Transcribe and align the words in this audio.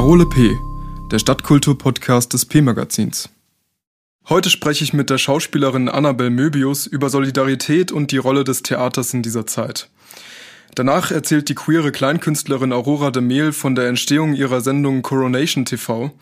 Parole 0.00 0.24
P, 0.24 0.58
der 1.10 1.18
Stadtkultur-Podcast 1.18 2.32
des 2.32 2.46
P-Magazins. 2.46 3.28
Heute 4.30 4.48
spreche 4.48 4.82
ich 4.82 4.94
mit 4.94 5.10
der 5.10 5.18
Schauspielerin 5.18 5.90
Annabel 5.90 6.30
Möbius 6.30 6.86
über 6.86 7.10
Solidarität 7.10 7.92
und 7.92 8.10
die 8.10 8.16
Rolle 8.16 8.44
des 8.44 8.62
Theaters 8.62 9.12
in 9.12 9.20
dieser 9.22 9.46
Zeit. 9.46 9.90
Danach 10.74 11.10
erzählt 11.10 11.50
die 11.50 11.54
queere 11.54 11.92
Kleinkünstlerin 11.92 12.72
Aurora 12.72 13.10
de 13.10 13.20
Mehl 13.20 13.52
von 13.52 13.74
der 13.74 13.88
Entstehung 13.88 14.32
ihrer 14.32 14.62
Sendung 14.62 15.02
Coronation 15.02 15.66
TV. 15.66 16.12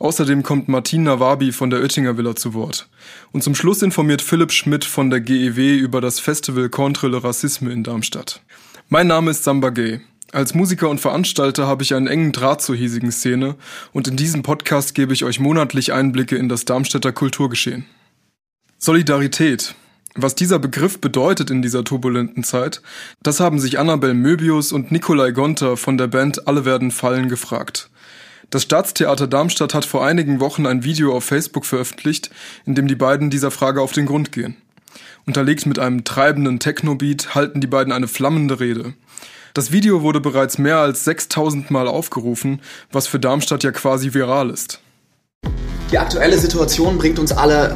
Außerdem 0.00 0.42
kommt 0.42 0.66
Martina 0.66 1.20
Wabi 1.20 1.52
von 1.52 1.70
der 1.70 1.78
Oettinger 1.78 2.18
Villa 2.18 2.34
zu 2.34 2.54
Wort. 2.54 2.88
Und 3.30 3.44
zum 3.44 3.54
Schluss 3.54 3.82
informiert 3.82 4.20
Philipp 4.20 4.50
Schmidt 4.50 4.84
von 4.84 5.10
der 5.10 5.20
GEW 5.20 5.76
über 5.76 6.00
das 6.00 6.18
Festival 6.18 6.70
Contre 6.70 7.06
le 7.06 7.22
Racisme 7.22 7.70
in 7.70 7.84
Darmstadt. 7.84 8.42
Mein 8.88 9.06
Name 9.06 9.30
ist 9.30 9.44
Samba 9.44 9.70
Gay. 9.70 10.00
Als 10.32 10.54
Musiker 10.54 10.90
und 10.90 11.00
Veranstalter 11.00 11.66
habe 11.66 11.82
ich 11.82 11.94
einen 11.94 12.06
engen 12.06 12.32
Draht 12.32 12.60
zur 12.60 12.76
hiesigen 12.76 13.10
Szene 13.10 13.56
und 13.92 14.08
in 14.08 14.16
diesem 14.16 14.42
Podcast 14.42 14.94
gebe 14.94 15.14
ich 15.14 15.24
euch 15.24 15.40
monatlich 15.40 15.94
Einblicke 15.94 16.36
in 16.36 16.50
das 16.50 16.66
Darmstädter 16.66 17.12
Kulturgeschehen. 17.12 17.86
Solidarität. 18.76 19.74
Was 20.14 20.34
dieser 20.34 20.58
Begriff 20.58 21.00
bedeutet 21.00 21.50
in 21.50 21.62
dieser 21.62 21.82
turbulenten 21.82 22.44
Zeit, 22.44 22.82
das 23.22 23.40
haben 23.40 23.58
sich 23.58 23.78
Annabel 23.78 24.12
Möbius 24.12 24.70
und 24.70 24.92
Nikolai 24.92 25.30
Gonter 25.30 25.78
von 25.78 25.96
der 25.96 26.08
Band 26.08 26.46
Alle 26.46 26.66
werden 26.66 26.90
fallen 26.90 27.30
gefragt. 27.30 27.88
Das 28.50 28.64
Staatstheater 28.64 29.28
Darmstadt 29.28 29.72
hat 29.72 29.86
vor 29.86 30.04
einigen 30.04 30.40
Wochen 30.40 30.66
ein 30.66 30.84
Video 30.84 31.16
auf 31.16 31.24
Facebook 31.24 31.64
veröffentlicht, 31.64 32.30
in 32.66 32.74
dem 32.74 32.86
die 32.86 32.96
beiden 32.96 33.30
dieser 33.30 33.50
Frage 33.50 33.80
auf 33.80 33.92
den 33.92 34.04
Grund 34.04 34.32
gehen. 34.32 34.58
Unterlegt 35.26 35.66
mit 35.66 35.78
einem 35.78 36.04
treibenden 36.04 36.58
Techno-Beat 36.58 37.34
halten 37.34 37.60
die 37.60 37.66
beiden 37.66 37.92
eine 37.92 38.08
flammende 38.08 38.60
Rede. 38.60 38.94
Das 39.54 39.72
Video 39.72 40.02
wurde 40.02 40.20
bereits 40.20 40.58
mehr 40.58 40.78
als 40.78 41.04
6000 41.04 41.70
Mal 41.70 41.88
aufgerufen, 41.88 42.60
was 42.92 43.06
für 43.06 43.18
Darmstadt 43.18 43.64
ja 43.64 43.72
quasi 43.72 44.14
viral 44.14 44.50
ist. 44.50 44.80
Die 45.90 45.98
aktuelle 45.98 46.38
Situation 46.38 46.98
bringt 46.98 47.18
uns 47.18 47.32
alle 47.32 47.74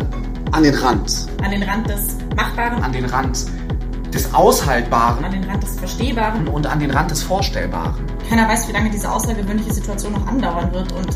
an 0.52 0.62
den 0.62 0.74
Rand. 0.74 1.26
An 1.42 1.50
den 1.50 1.62
Rand 1.62 1.88
des 1.88 2.16
Machbaren. 2.36 2.82
An 2.82 2.92
den 2.92 3.06
Rand 3.06 3.46
des 4.12 4.34
Aushaltbaren. 4.34 5.24
An 5.24 5.32
den 5.32 5.44
Rand 5.44 5.62
des 5.62 5.78
Verstehbaren. 5.78 6.46
Und 6.48 6.66
an 6.66 6.78
den 6.78 6.90
Rand 6.90 7.10
des 7.10 7.22
Vorstellbaren. 7.22 8.04
Keiner 8.28 8.46
weiß, 8.48 8.68
wie 8.68 8.72
lange 8.72 8.90
diese 8.90 9.10
außergewöhnliche 9.10 9.72
Situation 9.72 10.12
noch 10.12 10.26
andauern 10.26 10.72
wird 10.74 10.92
und 10.92 11.08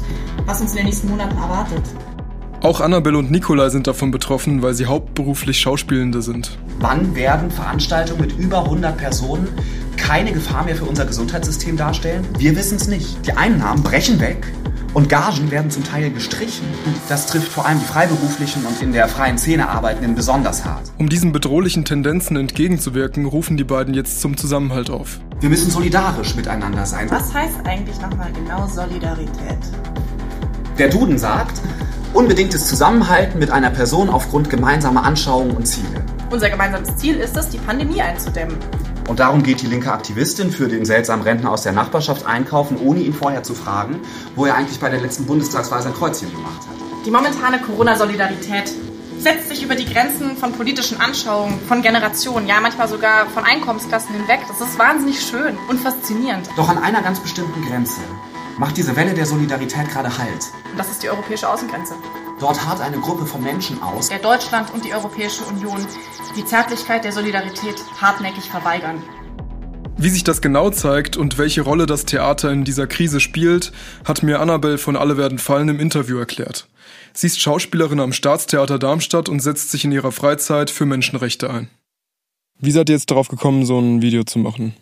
was 0.47 0.63
uns 0.63 0.71
in 0.71 0.79
den 0.79 0.87
nächsten 0.87 1.11
Monaten 1.11 1.37
erwartet. 1.37 1.83
Auch 2.63 2.81
Annabelle 2.81 3.19
und 3.19 3.31
Nikolai 3.31 3.69
sind 3.69 3.87
davon 3.87 4.11
betroffen, 4.11 4.63
weil 4.63 4.75
sie 4.75 4.87
hauptberuflich 4.87 5.61
Schauspielende 5.61 6.23
sind. 6.23 6.59
Wann 6.79 7.15
werden 7.15 7.51
Veranstaltungen 7.51 8.21
mit 8.23 8.39
über 8.39 8.65
100 8.65 8.97
Personen 8.97 9.49
keine 9.97 10.33
Gefahr 10.33 10.65
mehr 10.65 10.77
für 10.77 10.87
unser 10.87 11.05
Gesundheitssystem 11.05 11.77
darstellen? 11.77 12.27
Wir 12.39 12.57
wissen 12.57 12.77
es 12.77 12.89
nicht. 12.89 13.27
Die 13.27 13.33
Einnahmen 13.33 13.83
brechen 13.83 14.21
weg 14.21 14.47
und 14.95 15.11
Gagen 15.11 15.51
werden 15.51 15.71
zum 15.71 15.85
Teil 15.85 16.11
gestrichen. 16.11 16.65
Das 17.11 17.27
trifft 17.27 17.53
vor 17.53 17.67
allem 17.67 17.79
die 17.79 17.85
freiberuflichen 17.85 18.65
und 18.65 18.81
in 18.81 18.93
der 18.93 19.09
freien 19.09 19.37
Szene 19.37 19.69
Arbeitenden 19.69 20.15
besonders 20.15 20.65
hart. 20.65 20.91
Um 20.97 21.11
diesen 21.11 21.33
bedrohlichen 21.33 21.85
Tendenzen 21.85 22.37
entgegenzuwirken, 22.37 23.27
rufen 23.27 23.59
die 23.59 23.65
beiden 23.65 23.93
jetzt 23.93 24.23
zum 24.23 24.39
Zusammenhalt 24.39 24.89
auf. 24.89 25.21
Wir 25.41 25.51
müssen 25.51 25.71
solidarisch 25.71 26.35
miteinander 26.35 26.87
sein. 26.87 27.11
Was 27.11 27.35
heißt 27.35 27.67
eigentlich 27.67 28.01
nochmal 28.01 28.33
genau 28.33 28.67
Solidarität? 28.67 29.59
Der 30.79 30.89
Duden 30.89 31.19
sagt, 31.19 31.61
unbedingtes 32.17 32.67
Zusammenhalten 32.67 33.39
mit 33.39 33.51
einer 33.51 33.69
Person 33.69 34.09
aufgrund 34.09 34.49
gemeinsamer 34.49 35.05
Anschauungen 35.05 35.55
und 35.55 35.67
Ziele. 35.67 36.03
Unser 36.31 36.49
gemeinsames 36.49 36.97
Ziel 36.97 37.17
ist 37.17 37.37
es, 37.37 37.51
die 37.51 37.59
Pandemie 37.59 38.01
einzudämmen. 38.01 38.57
Und 39.07 39.21
darum 39.21 39.43
geht 39.43 39.61
die 39.61 39.67
linke 39.67 39.93
Aktivistin 39.93 40.51
für 40.51 40.67
den 40.67 40.87
seltsamen 40.87 41.23
Rentner 41.23 41.53
aus 41.53 41.63
der 41.63 41.73
Nachbarschaft 41.73 42.27
einkaufen, 42.27 42.79
ohne 42.83 43.01
ihn 43.01 43.13
vorher 43.13 43.43
zu 43.43 43.55
fragen, 43.55 44.01
wo 44.35 44.47
er 44.47 44.57
eigentlich 44.57 44.81
bei 44.81 44.89
der 44.89 45.01
letzten 45.01 45.27
Bundestagswahl 45.27 45.83
sein 45.83 45.93
Kreuzchen 45.93 46.31
gemacht 46.33 46.61
hat. 46.61 47.05
Die 47.05 47.11
momentane 47.11 47.61
Corona-Solidarität 47.61 48.73
setzt 49.19 49.51
sich 49.51 49.63
über 49.63 49.75
die 49.75 49.85
Grenzen 49.85 50.39
von 50.39 50.53
politischen 50.53 50.99
Anschauungen, 50.99 51.61
von 51.69 51.83
Generationen, 51.83 52.47
ja 52.47 52.61
manchmal 52.63 52.89
sogar 52.89 53.27
von 53.27 53.45
Einkommensklassen 53.45 54.15
hinweg. 54.15 54.41
Das 54.49 54.67
ist 54.67 54.79
wahnsinnig 54.79 55.21
schön 55.21 55.59
und 55.69 55.81
faszinierend. 55.81 56.49
Doch 56.57 56.71
an 56.71 56.79
einer 56.79 57.03
ganz 57.03 57.21
bestimmten 57.21 57.63
Grenze 57.67 58.01
macht 58.59 58.77
diese 58.77 58.97
Welle 58.97 59.15
der 59.15 59.27
Solidarität 59.27 59.89
gerade 59.89 60.17
Halt. 60.17 60.53
Und 60.71 60.79
das 60.79 60.91
ist 60.91 61.03
die 61.03 61.11
europäische 61.11 61.49
Außengrenze. 61.49 61.95
Dort 62.41 62.67
harrt 62.67 62.81
eine 62.81 62.99
Gruppe 62.99 63.27
von 63.27 63.43
Menschen 63.43 63.83
aus, 63.83 64.09
der 64.09 64.19
Deutschland 64.19 64.73
und 64.75 64.85
die 64.85 64.93
Europäische 64.93 65.45
Union 65.45 65.87
die 66.37 66.45
Zärtlichkeit 66.45 67.05
der 67.05 67.13
Solidarität 67.13 67.77
hartnäckig 68.01 68.51
verweigern. 68.51 69.03
Wie 69.99 70.11
sich 70.11 70.25
das 70.25 70.43
genau 70.43 70.69
zeigt 70.69 71.17
und 71.17 71.39
welche 71.39 71.63
Rolle 71.63 71.87
das 71.87 72.05
Theater 72.05 72.53
in 72.53 72.65
dieser 72.65 72.87
Krise 72.87 73.19
spielt, 73.19 73.73
hat 74.05 74.23
mir 74.23 74.41
Annabel 74.41 74.77
von 74.77 74.95
Alle 74.95 75.17
werden 75.17 75.39
fallen 75.39 75.71
im 75.71 75.81
Interview 75.81 76.19
erklärt. 76.19 76.69
Sie 77.15 77.29
ist 77.29 77.41
Schauspielerin 77.41 78.01
am 78.01 78.13
Staatstheater 78.13 78.79
Darmstadt 78.79 79.31
und 79.31 79.41
setzt 79.41 79.71
sich 79.71 79.87
in 79.87 79.93
ihrer 79.93 80.13
Freizeit 80.13 80.71
für 80.71 80.85
Menschenrechte 80.85 81.49
ein. 81.49 81.71
Wie 82.59 82.73
seid 82.73 82.91
ihr 82.91 82.95
jetzt 82.95 83.11
darauf 83.11 83.29
gekommen, 83.29 83.65
so 83.65 83.79
ein 83.79 84.03
Video 84.03 84.25
zu 84.25 84.39
machen? 84.39 84.75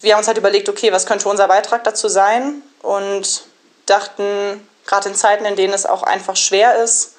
Wir 0.00 0.12
haben 0.12 0.18
uns 0.18 0.28
halt 0.28 0.38
überlegt, 0.38 0.68
okay, 0.68 0.92
was 0.92 1.06
könnte 1.06 1.28
unser 1.28 1.48
Beitrag 1.48 1.84
dazu 1.84 2.08
sein 2.08 2.62
und 2.82 3.44
dachten, 3.86 4.66
gerade 4.86 5.08
in 5.08 5.14
Zeiten, 5.14 5.44
in 5.44 5.56
denen 5.56 5.74
es 5.74 5.86
auch 5.86 6.02
einfach 6.02 6.36
schwer 6.36 6.82
ist, 6.82 7.14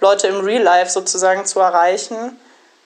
Leute 0.00 0.28
im 0.28 0.40
Real 0.40 0.62
Life 0.62 0.90
sozusagen 0.90 1.44
zu 1.44 1.60
erreichen, 1.60 2.38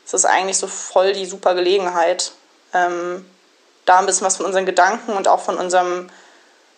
ist 0.05 0.15
das 0.15 0.25
eigentlich 0.25 0.59
so 0.59 0.67
voll 0.67 1.13
die 1.13 1.27
super 1.27 1.55
Gelegenheit, 1.55 2.33
ähm, 2.73 3.25
da 3.85 3.99
ein 3.99 4.07
bisschen 4.07 4.27
was 4.27 4.37
von 4.37 4.47
unseren 4.47 4.67
Gedanken 4.67 5.13
und 5.13 5.29
auch 5.29 5.41
von, 5.41 5.57
unserem, 5.57 6.09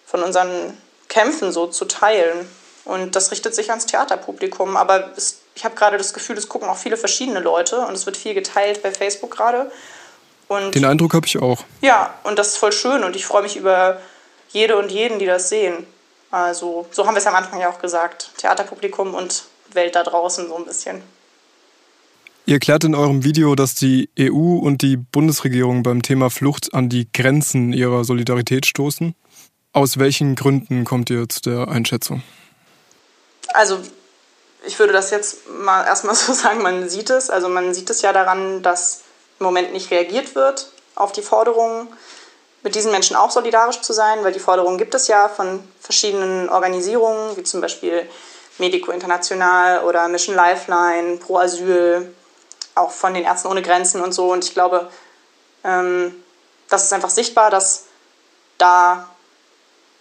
von 0.05 0.23
unseren 0.23 0.77
Kämpfen 1.09 1.53
so 1.53 1.67
zu 1.67 1.85
teilen. 1.85 2.49
Und 2.85 3.17
das 3.17 3.31
richtet 3.31 3.55
sich 3.55 3.71
ans 3.71 3.87
Theaterpublikum. 3.87 4.77
Aber 4.77 5.13
es, 5.17 5.39
ich 5.55 5.65
habe 5.65 5.75
gerade 5.75 5.99
das 5.99 6.15
Gefühl, 6.15 6.37
es 6.37 6.49
gucken 6.49 6.69
auch 6.69 6.77
viele 6.77 6.97
verschiedene 6.97 7.41
Leute 7.41 7.81
und 7.81 7.95
es 7.95 8.07
wird 8.07 8.17
viel 8.17 8.35
geteilt 8.35 8.83
bei 8.83 8.93
Facebook 8.93 9.31
gerade. 9.31 9.71
Und 10.49 10.75
Den 10.75 10.85
Eindruck 10.85 11.15
habe 11.15 11.27
ich 11.27 11.39
auch. 11.39 11.65
Ja, 11.81 12.15
und 12.25 12.39
das 12.39 12.49
ist 12.49 12.57
voll 12.59 12.73
schön 12.73 13.03
und 13.03 13.17
ich 13.17 13.27
freue 13.27 13.43
mich 13.43 13.57
über 13.57 14.01
jede 14.51 14.77
und 14.77 14.91
jeden, 14.91 15.19
die 15.19 15.27
das 15.27 15.49
sehen. 15.49 15.87
Also, 16.31 16.87
so 16.91 17.07
haben 17.07 17.15
wir 17.15 17.19
es 17.19 17.27
am 17.27 17.35
Anfang 17.35 17.61
ja 17.61 17.69
auch 17.69 17.81
gesagt. 17.81 18.31
Theaterpublikum 18.39 19.15
und 19.15 19.45
Welt 19.73 19.95
da 19.95 20.03
draußen 20.03 20.49
so 20.49 20.57
ein 20.57 20.65
bisschen. 20.65 21.03
Ihr 22.47 22.55
erklärt 22.55 22.85
in 22.85 22.95
eurem 22.95 23.25
Video, 23.25 23.57
dass 23.57 23.75
die 23.75 24.09
EU 24.19 24.59
und 24.59 24.83
die 24.83 24.97
Bundesregierung 24.97 25.83
beim 25.83 26.03
Thema 26.03 26.31
Flucht 26.31 26.75
an 26.75 26.89
die 26.89 27.09
Grenzen 27.13 27.73
ihrer 27.73 28.05
Solidarität 28.05 28.67
stoßen. 28.67 29.17
Aus 29.73 29.99
welchen 29.99 30.37
Gründen 30.37 30.85
kommt 30.85 31.11
ihr 31.11 31.29
zu 31.29 31.41
der 31.41 31.69
Einschätzung? 31.69 32.23
Also, 33.53 33.79
ich 34.65 34.79
würde 34.79 34.93
das 34.93 35.11
jetzt 35.11 35.49
mal 35.49 35.85
erstmal 35.85 36.15
so 36.15 36.33
sagen, 36.33 36.63
man 36.63 36.89
sieht 36.89 37.11
es. 37.11 37.31
Also, 37.31 37.49
man 37.49 37.75
sieht 37.75 37.91
es 37.91 38.03
ja 38.03 38.13
daran, 38.13 38.63
dass 38.63 39.03
im 39.39 39.45
Moment 39.45 39.73
nicht 39.73 39.91
reagiert 39.91 40.35
wird 40.35 40.71
auf 40.95 41.13
die 41.13 41.23
Forderungen 41.23 41.89
mit 42.63 42.75
diesen 42.75 42.91
Menschen 42.91 43.15
auch 43.15 43.31
solidarisch 43.31 43.81
zu 43.81 43.93
sein, 43.93 44.25
weil 44.25 44.33
die 44.33 44.41
Forderungen 44.41 44.79
gibt 44.79 44.95
es 44.95 45.07
ja 45.07 45.29
von 45.29 45.63
verschiedenen 45.81 46.49
Organisierungen, 46.49 47.37
wie 47.37 47.45
zum 47.45 47.61
Beispiel 47.61 48.09
Medico 48.59 48.91
International 48.91 49.85
oder 49.85 50.09
Mission 50.09 50.35
Lifeline, 50.35 51.19
Pro 51.19 51.39
Asyl, 51.39 52.13
auch 52.75 52.91
von 52.91 53.15
den 53.15 53.25
Ärzten 53.25 53.49
ohne 53.49 53.63
Grenzen 53.63 54.01
und 54.01 54.13
so. 54.13 54.33
Und 54.33 54.45
ich 54.45 54.55
glaube, 54.55 54.91
ähm, 55.63 56.25
das 56.69 56.85
ist 56.85 56.93
einfach 56.93 57.11
sichtbar, 57.11 57.51
dass 57.51 57.85
da 58.59 59.09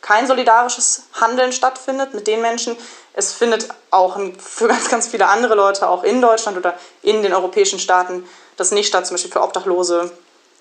kein 0.02 0.28
solidarisches 0.28 1.04
Handeln 1.14 1.52
stattfindet 1.52 2.14
mit 2.14 2.28
den 2.28 2.42
Menschen. 2.42 2.76
Es 3.14 3.34
findet 3.34 3.68
auch 3.92 4.20
für 4.40 4.68
ganz, 4.68 4.90
ganz 4.90 5.08
viele 5.08 5.28
andere 5.28 5.56
Leute, 5.56 5.88
auch 5.88 6.04
in 6.04 6.22
Deutschland 6.22 6.58
oder 6.58 6.76
in 7.02 7.22
den 7.24 7.34
europäischen 7.34 7.80
Staaten, 7.80 8.28
das 8.58 8.72
nicht 8.72 8.88
statt, 8.88 9.06
zum 9.06 9.16
Beispiel 9.16 9.32
für 9.32 9.42
Obdachlose, 9.42 10.12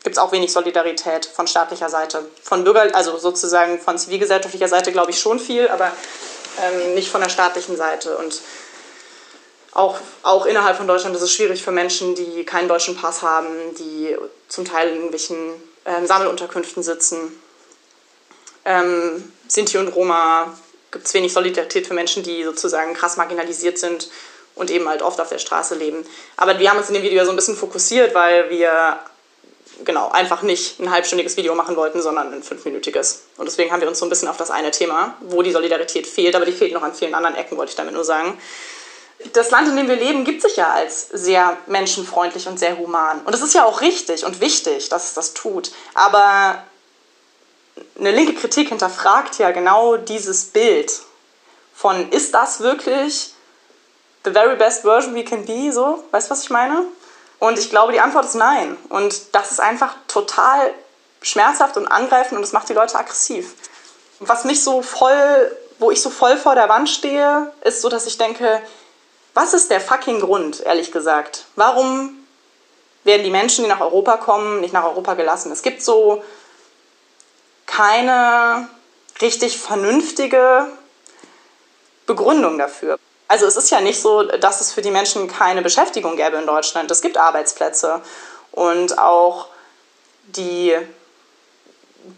gibt 0.02 0.16
es 0.16 0.22
auch 0.22 0.32
wenig 0.32 0.52
Solidarität 0.52 1.24
von 1.26 1.46
staatlicher 1.46 1.88
Seite. 1.88 2.24
Von 2.42 2.62
Bürger, 2.62 2.94
also 2.94 3.16
sozusagen 3.18 3.80
von 3.80 3.98
zivilgesellschaftlicher 3.98 4.68
Seite 4.68 4.92
glaube 4.92 5.10
ich 5.10 5.18
schon 5.18 5.40
viel, 5.40 5.68
aber 5.68 5.90
ähm, 6.62 6.94
nicht 6.94 7.10
von 7.10 7.22
der 7.22 7.30
staatlichen 7.30 7.76
Seite. 7.76 8.16
Und 8.18 8.40
auch, 9.72 9.98
auch 10.22 10.46
innerhalb 10.46 10.76
von 10.76 10.86
Deutschland 10.86 11.16
ist 11.16 11.22
es 11.22 11.32
schwierig 11.32 11.62
für 11.62 11.72
Menschen, 11.72 12.14
die 12.14 12.44
keinen 12.44 12.68
deutschen 12.68 12.96
Pass 12.96 13.22
haben, 13.22 13.48
die 13.78 14.16
zum 14.48 14.66
Teil 14.66 14.88
in 14.88 14.94
irgendwelchen 14.96 15.54
ähm, 15.86 16.06
Sammelunterkünften 16.06 16.82
sitzen. 16.82 17.40
Ähm, 18.66 19.32
Sinti 19.48 19.78
und 19.78 19.88
Roma 19.88 20.56
gibt 20.90 21.06
es 21.06 21.14
wenig 21.14 21.32
Solidarität 21.32 21.86
für 21.86 21.94
Menschen, 21.94 22.22
die 22.22 22.44
sozusagen 22.44 22.94
krass 22.94 23.16
marginalisiert 23.16 23.78
sind 23.78 24.08
und 24.54 24.70
eben 24.70 24.88
halt 24.88 25.02
oft 25.02 25.20
auf 25.20 25.28
der 25.28 25.38
Straße 25.38 25.74
leben. 25.74 26.06
Aber 26.36 26.58
wir 26.58 26.70
haben 26.70 26.78
uns 26.78 26.88
in 26.88 26.94
dem 26.94 27.02
Video 27.02 27.24
so 27.24 27.30
ein 27.30 27.36
bisschen 27.36 27.56
fokussiert, 27.56 28.14
weil 28.14 28.50
wir 28.50 28.98
genau, 29.84 30.10
einfach 30.10 30.42
nicht 30.42 30.78
ein 30.80 30.90
halbstündiges 30.90 31.36
Video 31.36 31.54
machen 31.54 31.76
wollten, 31.76 32.00
sondern 32.00 32.32
ein 32.32 32.42
fünfminütiges. 32.42 33.24
Und 33.36 33.46
deswegen 33.46 33.72
haben 33.72 33.80
wir 33.80 33.88
uns 33.88 33.98
so 33.98 34.06
ein 34.06 34.08
bisschen 34.08 34.28
auf 34.28 34.36
das 34.36 34.50
eine 34.50 34.70
Thema, 34.70 35.16
wo 35.20 35.42
die 35.42 35.52
Solidarität 35.52 36.06
fehlt, 36.06 36.36
aber 36.36 36.44
die 36.44 36.52
fehlt 36.52 36.72
noch 36.72 36.82
an 36.82 36.94
vielen 36.94 37.14
anderen 37.14 37.36
Ecken, 37.36 37.56
wollte 37.56 37.70
ich 37.70 37.76
damit 37.76 37.94
nur 37.94 38.04
sagen. 38.04 38.38
Das 39.32 39.50
Land, 39.50 39.68
in 39.68 39.76
dem 39.76 39.88
wir 39.88 39.96
leben, 39.96 40.24
gibt 40.24 40.42
sich 40.42 40.56
ja 40.56 40.72
als 40.72 41.08
sehr 41.12 41.56
menschenfreundlich 41.66 42.46
und 42.46 42.58
sehr 42.58 42.78
human. 42.78 43.22
Und 43.24 43.34
es 43.34 43.42
ist 43.42 43.54
ja 43.54 43.64
auch 43.64 43.80
richtig 43.80 44.24
und 44.24 44.40
wichtig, 44.40 44.88
dass 44.88 45.06
es 45.06 45.14
das 45.14 45.34
tut. 45.34 45.70
Aber 45.94 46.62
eine 47.98 48.10
linke 48.10 48.34
Kritik 48.34 48.68
hinterfragt 48.68 49.38
ja 49.38 49.50
genau 49.50 49.96
dieses 49.96 50.46
Bild 50.46 50.92
von, 51.74 52.10
ist 52.10 52.34
das 52.34 52.60
wirklich 52.60 53.33
the 54.24 54.30
very 54.30 54.56
best 54.56 54.82
version 54.82 55.14
we 55.14 55.24
can 55.24 55.44
be, 55.44 55.72
so, 55.72 56.02
weißt 56.10 56.28
du, 56.28 56.32
was 56.32 56.42
ich 56.42 56.50
meine? 56.50 56.86
Und 57.38 57.58
ich 57.58 57.70
glaube, 57.70 57.92
die 57.92 58.00
Antwort 58.00 58.24
ist 58.24 58.34
nein. 58.34 58.76
Und 58.88 59.34
das 59.34 59.50
ist 59.50 59.60
einfach 59.60 59.94
total 60.08 60.72
schmerzhaft 61.22 61.76
und 61.76 61.86
angreifend 61.88 62.36
und 62.36 62.42
das 62.42 62.52
macht 62.52 62.68
die 62.68 62.74
Leute 62.74 62.98
aggressiv. 62.98 63.54
Was 64.20 64.44
mich 64.44 64.62
so 64.62 64.82
voll, 64.82 65.56
wo 65.78 65.90
ich 65.90 66.00
so 66.00 66.10
voll 66.10 66.36
vor 66.36 66.54
der 66.54 66.68
Wand 66.68 66.88
stehe, 66.88 67.52
ist 67.62 67.82
so, 67.82 67.88
dass 67.88 68.06
ich 68.06 68.18
denke, 68.18 68.62
was 69.34 69.52
ist 69.52 69.70
der 69.70 69.80
fucking 69.80 70.20
Grund, 70.20 70.60
ehrlich 70.60 70.92
gesagt? 70.92 71.44
Warum 71.56 72.16
werden 73.04 73.24
die 73.24 73.30
Menschen, 73.30 73.64
die 73.64 73.70
nach 73.70 73.80
Europa 73.80 74.16
kommen, 74.16 74.60
nicht 74.60 74.72
nach 74.72 74.84
Europa 74.84 75.14
gelassen? 75.14 75.50
Es 75.52 75.62
gibt 75.62 75.82
so 75.82 76.22
keine 77.66 78.68
richtig 79.20 79.58
vernünftige 79.58 80.68
Begründung 82.06 82.58
dafür. 82.58 82.98
Also 83.28 83.46
es 83.46 83.56
ist 83.56 83.70
ja 83.70 83.80
nicht 83.80 84.00
so, 84.00 84.22
dass 84.22 84.60
es 84.60 84.72
für 84.72 84.82
die 84.82 84.90
Menschen 84.90 85.28
keine 85.28 85.62
Beschäftigung 85.62 86.16
gäbe 86.16 86.36
in 86.36 86.46
Deutschland. 86.46 86.90
Es 86.90 87.00
gibt 87.00 87.16
Arbeitsplätze 87.16 88.02
und 88.52 88.98
auch 88.98 89.46
die 90.26 90.76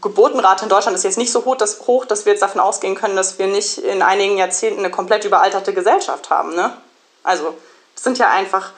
Geburtenrate 0.03 0.65
in 0.65 0.69
Deutschland 0.69 0.97
ist 0.97 1.05
jetzt 1.05 1.19
nicht 1.19 1.31
so 1.31 1.45
hoch 1.45 1.57
dass, 1.57 1.87
hoch, 1.87 2.07
dass 2.07 2.25
wir 2.27 2.33
jetzt 2.33 2.43
davon 2.43 2.61
ausgehen 2.61 2.97
können, 2.97 3.15
dass 3.15 3.39
wir 3.39 3.47
nicht 3.47 3.79
in 3.79 4.03
einigen 4.03 4.37
Jahrzehnten 4.37 4.81
eine 4.81 4.91
komplett 4.91 5.25
überalterte 5.25 5.73
Gesellschaft 5.73 6.29
haben. 6.29 6.55
Ne? 6.55 6.77
Also 7.23 7.57
das 7.95 8.05
sind 8.05 8.19
ja 8.19 8.31
einfach 8.31 8.73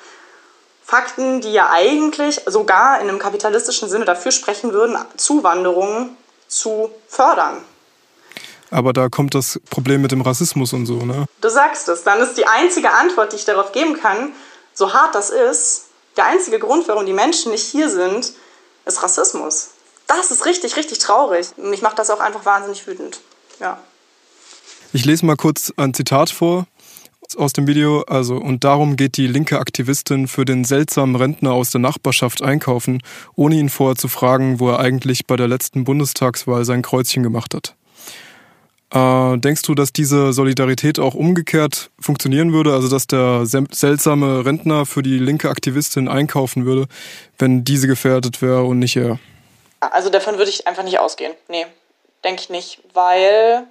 Fakten, 0.85 1.41
die 1.41 1.53
ja 1.53 1.71
eigentlich 1.71 2.43
sogar 2.47 3.01
in 3.01 3.09
einem 3.09 3.19
kapitalistischen 3.19 3.89
Sinne 3.89 4.05
dafür 4.05 4.33
sprechen 4.33 4.73
würden, 4.73 4.99
Zuwanderung 5.17 6.17
zu 6.47 6.91
fördern. 7.09 7.63
Aber 8.71 8.93
da 8.93 9.09
kommt 9.09 9.35
das 9.35 9.61
Problem 9.71 10.03
mit 10.03 10.13
dem 10.13 10.21
Rassismus 10.21 10.73
und 10.73 10.87
so, 10.87 11.05
ne? 11.05 11.27
Du 11.41 11.49
sagst 11.49 11.89
es. 11.89 12.05
Dann 12.05 12.21
ist 12.21 12.35
die 12.35 12.47
einzige 12.47 12.93
Antwort, 12.93 13.33
die 13.33 13.37
ich 13.37 13.45
darauf 13.45 13.73
geben 13.73 13.99
kann, 14.01 14.33
so 14.75 14.93
hart 14.93 15.15
das 15.15 15.31
ist, 15.31 15.87
der 16.17 16.27
einzige 16.27 16.59
Grund, 16.59 16.89
warum 16.89 17.07
die 17.07 17.13
Menschen 17.13 17.53
nicht 17.53 17.65
hier 17.65 17.89
sind, 17.89 18.33
ist 18.85 19.03
Rassismus. 19.03 19.71
Das 20.07 20.31
ist 20.31 20.47
richtig, 20.47 20.77
richtig 20.77 20.99
traurig. 20.99 21.49
Mich 21.57 21.83
macht 21.83 21.99
das 21.99 22.11
auch 22.11 22.21
einfach 22.21 22.45
wahnsinnig 22.45 22.87
wütend. 22.87 23.21
Ja. 23.61 23.79
Ich 24.93 25.05
lese 25.05 25.27
mal 25.27 25.37
kurz 25.37 25.73
ein 25.77 25.95
Zitat 25.95 26.31
vor 26.31 26.67
aus 27.37 27.53
dem 27.53 27.67
Video. 27.67 28.03
Also, 28.03 28.37
und 28.37 28.65
darum 28.65 28.97
geht 28.97 29.17
die 29.17 29.27
linke 29.27 29.59
Aktivistin 29.59 30.29
für 30.29 30.45
den 30.45 30.65
seltsamen 30.65 31.15
Rentner 31.15 31.53
aus 31.53 31.71
der 31.71 31.81
Nachbarschaft 31.81 32.43
einkaufen, 32.43 33.03
ohne 33.37 33.57
ihn 33.57 33.69
vorher 33.69 33.97
zu 33.97 34.09
fragen, 34.09 34.61
wo 34.61 34.71
er 34.71 34.81
eigentlich 34.81 35.27
bei 35.27 35.37
der 35.37 35.49
letzten 35.49 35.85
Bundestagswahl 35.85 36.65
sein 36.65 36.83
Kreuzchen 36.83 37.23
gemacht 37.23 37.55
hat. 37.55 37.75
Äh, 38.93 39.37
denkst 39.37 39.63
du, 39.63 39.75
dass 39.75 39.93
diese 39.93 40.33
Solidarität 40.33 40.99
auch 40.99 41.15
umgekehrt 41.15 41.91
funktionieren 42.01 42.53
würde? 42.53 42.73
Also, 42.73 42.89
dass 42.89 43.07
der 43.07 43.45
seltsame 43.45 44.45
Rentner 44.45 44.87
für 44.87 45.03
die 45.03 45.19
linke 45.19 45.51
Aktivistin 45.51 46.09
einkaufen 46.09 46.65
würde, 46.65 46.87
wenn 47.39 47.65
diese 47.65 47.87
gefährdet 47.87 48.41
wäre 48.41 48.65
und 48.65 48.79
nicht 48.79 48.97
er? 48.97 49.19
Also, 49.81 50.09
davon 50.09 50.39
würde 50.39 50.51
ich 50.51 50.67
einfach 50.67 50.85
nicht 50.85 50.99
ausgehen. 50.99 51.35
Nee, 51.49 51.67
denke 52.25 52.43
ich 52.43 52.49
nicht. 52.49 52.81
Weil, 52.95 53.65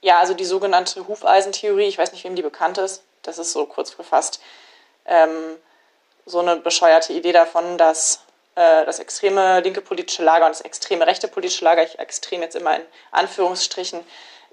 ja, 0.00 0.20
also 0.20 0.34
die 0.34 0.44
sogenannte 0.44 1.08
Hufeisentheorie, 1.08 1.86
ich 1.86 1.98
weiß 1.98 2.12
nicht, 2.12 2.24
wem 2.24 2.36
die 2.36 2.42
bekannt 2.42 2.78
ist, 2.78 3.02
das 3.22 3.38
ist 3.38 3.52
so 3.52 3.66
kurz 3.66 3.96
gefasst, 3.96 4.40
ähm, 5.06 5.56
so 6.24 6.38
eine 6.38 6.56
bescheuerte 6.56 7.12
Idee 7.12 7.32
davon, 7.32 7.78
dass 7.78 8.20
das 8.58 8.98
extreme 8.98 9.60
linke 9.60 9.80
politische 9.80 10.22
Lager 10.24 10.46
und 10.46 10.52
das 10.52 10.62
extreme 10.62 11.06
rechte 11.06 11.28
politische 11.28 11.64
Lager, 11.64 11.82
ich 11.82 11.98
extrem 11.98 12.42
jetzt 12.42 12.56
immer 12.56 12.76
in 12.76 12.82
Anführungsstrichen, 13.10 14.00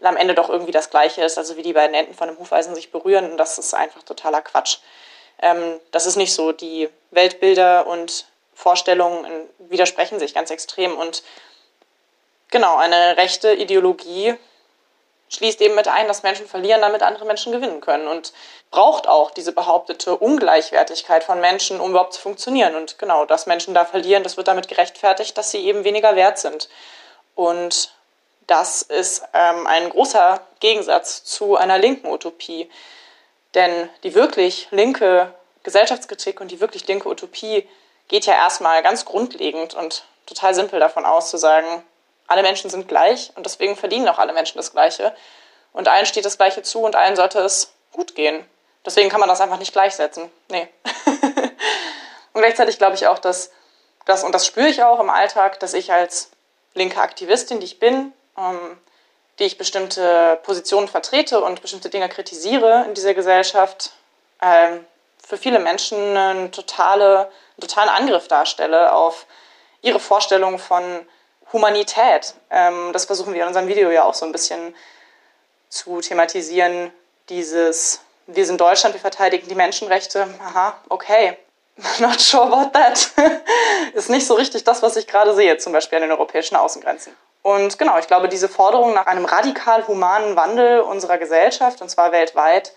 am 0.01 0.17
Ende 0.17 0.35
doch 0.35 0.49
irgendwie 0.49 0.71
das 0.71 0.89
Gleiche 0.89 1.23
ist, 1.23 1.37
also 1.37 1.57
wie 1.57 1.63
die 1.63 1.73
beiden 1.73 1.95
Enden 1.95 2.13
von 2.13 2.29
einem 2.29 2.37
Hufeisen 2.37 2.75
sich 2.75 2.91
berühren 2.91 3.31
und 3.31 3.37
das 3.37 3.57
ist 3.57 3.73
einfach 3.73 4.03
totaler 4.03 4.41
Quatsch. 4.41 4.77
Ähm, 5.41 5.79
das 5.91 6.05
ist 6.05 6.15
nicht 6.15 6.33
so. 6.33 6.51
Die 6.51 6.89
Weltbilder 7.11 7.87
und 7.87 8.25
Vorstellungen 8.53 9.25
widersprechen 9.57 10.19
sich 10.19 10.33
ganz 10.33 10.49
extrem 10.49 10.97
und 10.97 11.23
genau, 12.51 12.77
eine 12.77 13.17
rechte 13.17 13.53
Ideologie 13.53 14.35
schließt 15.29 15.61
eben 15.61 15.75
mit 15.75 15.87
ein, 15.87 16.07
dass 16.07 16.23
Menschen 16.23 16.47
verlieren, 16.47 16.81
damit 16.81 17.01
andere 17.01 17.25
Menschen 17.25 17.51
gewinnen 17.51 17.81
können 17.81 18.07
und 18.07 18.33
braucht 18.71 19.07
auch 19.07 19.31
diese 19.31 19.51
behauptete 19.51 20.15
Ungleichwertigkeit 20.15 21.23
von 21.23 21.39
Menschen, 21.39 21.79
um 21.79 21.91
überhaupt 21.91 22.13
zu 22.13 22.21
funktionieren. 22.21 22.75
Und 22.75 22.99
genau, 22.99 23.25
dass 23.25 23.45
Menschen 23.45 23.73
da 23.73 23.85
verlieren, 23.85 24.23
das 24.23 24.37
wird 24.37 24.47
damit 24.47 24.67
gerechtfertigt, 24.67 25.37
dass 25.37 25.51
sie 25.51 25.65
eben 25.65 25.83
weniger 25.83 26.15
wert 26.15 26.37
sind. 26.37 26.69
Und 27.33 27.93
das 28.47 28.83
ist 28.83 29.23
ähm, 29.33 29.65
ein 29.65 29.89
großer 29.89 30.41
Gegensatz 30.59 31.23
zu 31.23 31.55
einer 31.55 31.77
linken 31.77 32.07
Utopie. 32.07 32.69
Denn 33.55 33.89
die 34.03 34.13
wirklich 34.13 34.67
linke 34.71 35.33
Gesellschaftskritik 35.63 36.41
und 36.41 36.51
die 36.51 36.59
wirklich 36.59 36.87
linke 36.87 37.09
Utopie 37.09 37.67
geht 38.07 38.25
ja 38.25 38.33
erstmal 38.33 38.83
ganz 38.83 39.05
grundlegend 39.05 39.73
und 39.73 40.03
total 40.25 40.53
simpel 40.53 40.79
davon 40.79 41.05
aus 41.05 41.29
zu 41.29 41.37
sagen, 41.37 41.83
alle 42.27 42.41
Menschen 42.41 42.69
sind 42.69 42.87
gleich 42.87 43.31
und 43.35 43.45
deswegen 43.45 43.75
verdienen 43.75 44.07
auch 44.07 44.17
alle 44.17 44.33
Menschen 44.33 44.57
das 44.57 44.71
Gleiche. 44.71 45.15
Und 45.73 45.87
allen 45.87 46.05
steht 46.05 46.25
das 46.25 46.37
Gleiche 46.37 46.61
zu 46.61 46.79
und 46.79 46.95
allen 46.95 47.15
sollte 47.15 47.39
es 47.39 47.73
gut 47.91 48.15
gehen. 48.15 48.45
Deswegen 48.85 49.09
kann 49.09 49.19
man 49.19 49.29
das 49.29 49.41
einfach 49.41 49.59
nicht 49.59 49.73
gleichsetzen. 49.73 50.31
Nee. 50.49 50.67
und 52.33 52.41
gleichzeitig 52.41 52.77
glaube 52.77 52.95
ich 52.95 53.07
auch, 53.07 53.19
dass 53.19 53.51
das, 54.05 54.23
und 54.23 54.33
das 54.33 54.45
spüre 54.45 54.67
ich 54.67 54.83
auch 54.83 54.99
im 54.99 55.09
Alltag, 55.09 55.59
dass 55.59 55.73
ich 55.73 55.91
als 55.91 56.29
linke 56.75 57.01
Aktivistin, 57.01 57.59
die 57.59 57.65
ich 57.65 57.79
bin, 57.79 58.13
ähm, 58.37 58.77
die 59.39 59.45
ich 59.45 59.57
bestimmte 59.57 60.39
Positionen 60.43 60.87
vertrete 60.87 61.43
und 61.43 61.61
bestimmte 61.61 61.89
Dinge 61.89 62.07
kritisiere 62.07 62.85
in 62.87 62.93
dieser 62.93 63.13
Gesellschaft, 63.13 63.91
ähm, 64.41 64.85
für 65.25 65.37
viele 65.37 65.59
Menschen 65.59 65.97
einen, 66.15 66.51
totale, 66.51 67.21
einen 67.21 67.61
totalen 67.61 67.89
Angriff 67.89 68.27
darstelle 68.27 68.93
auf 68.93 69.25
ihre 69.81 69.99
Vorstellung 69.99 70.59
von 70.59 71.07
Humanität. 71.53 72.33
Ähm, 72.49 72.91
das 72.93 73.05
versuchen 73.05 73.33
wir 73.33 73.41
in 73.41 73.47
unserem 73.47 73.67
Video 73.67 73.89
ja 73.89 74.03
auch 74.03 74.13
so 74.13 74.25
ein 74.25 74.31
bisschen 74.31 74.75
zu 75.69 76.01
thematisieren. 76.01 76.91
Dieses, 77.29 78.01
wir 78.27 78.45
sind 78.45 78.59
Deutschland, 78.59 78.95
wir 78.95 79.01
verteidigen 79.01 79.47
die 79.47 79.55
Menschenrechte. 79.55 80.27
Aha, 80.39 80.79
okay. 80.89 81.37
Not 81.99 82.19
sure 82.19 82.43
about 82.43 82.71
that. 82.71 83.11
Ist 83.93 84.09
nicht 84.09 84.25
so 84.25 84.35
richtig 84.35 84.63
das, 84.63 84.81
was 84.81 84.95
ich 84.95 85.07
gerade 85.07 85.33
sehe, 85.35 85.57
zum 85.57 85.73
Beispiel 85.73 85.97
an 85.97 86.03
den 86.03 86.11
europäischen 86.11 86.55
Außengrenzen. 86.55 87.15
Und 87.41 87.77
genau, 87.77 87.97
ich 87.99 88.07
glaube, 88.07 88.29
diese 88.29 88.49
Forderung 88.49 88.93
nach 88.93 89.05
einem 89.05 89.25
radikal 89.25 89.87
humanen 89.87 90.35
Wandel 90.35 90.79
unserer 90.79 91.17
Gesellschaft, 91.17 91.81
und 91.81 91.89
zwar 91.89 92.11
weltweit, 92.11 92.73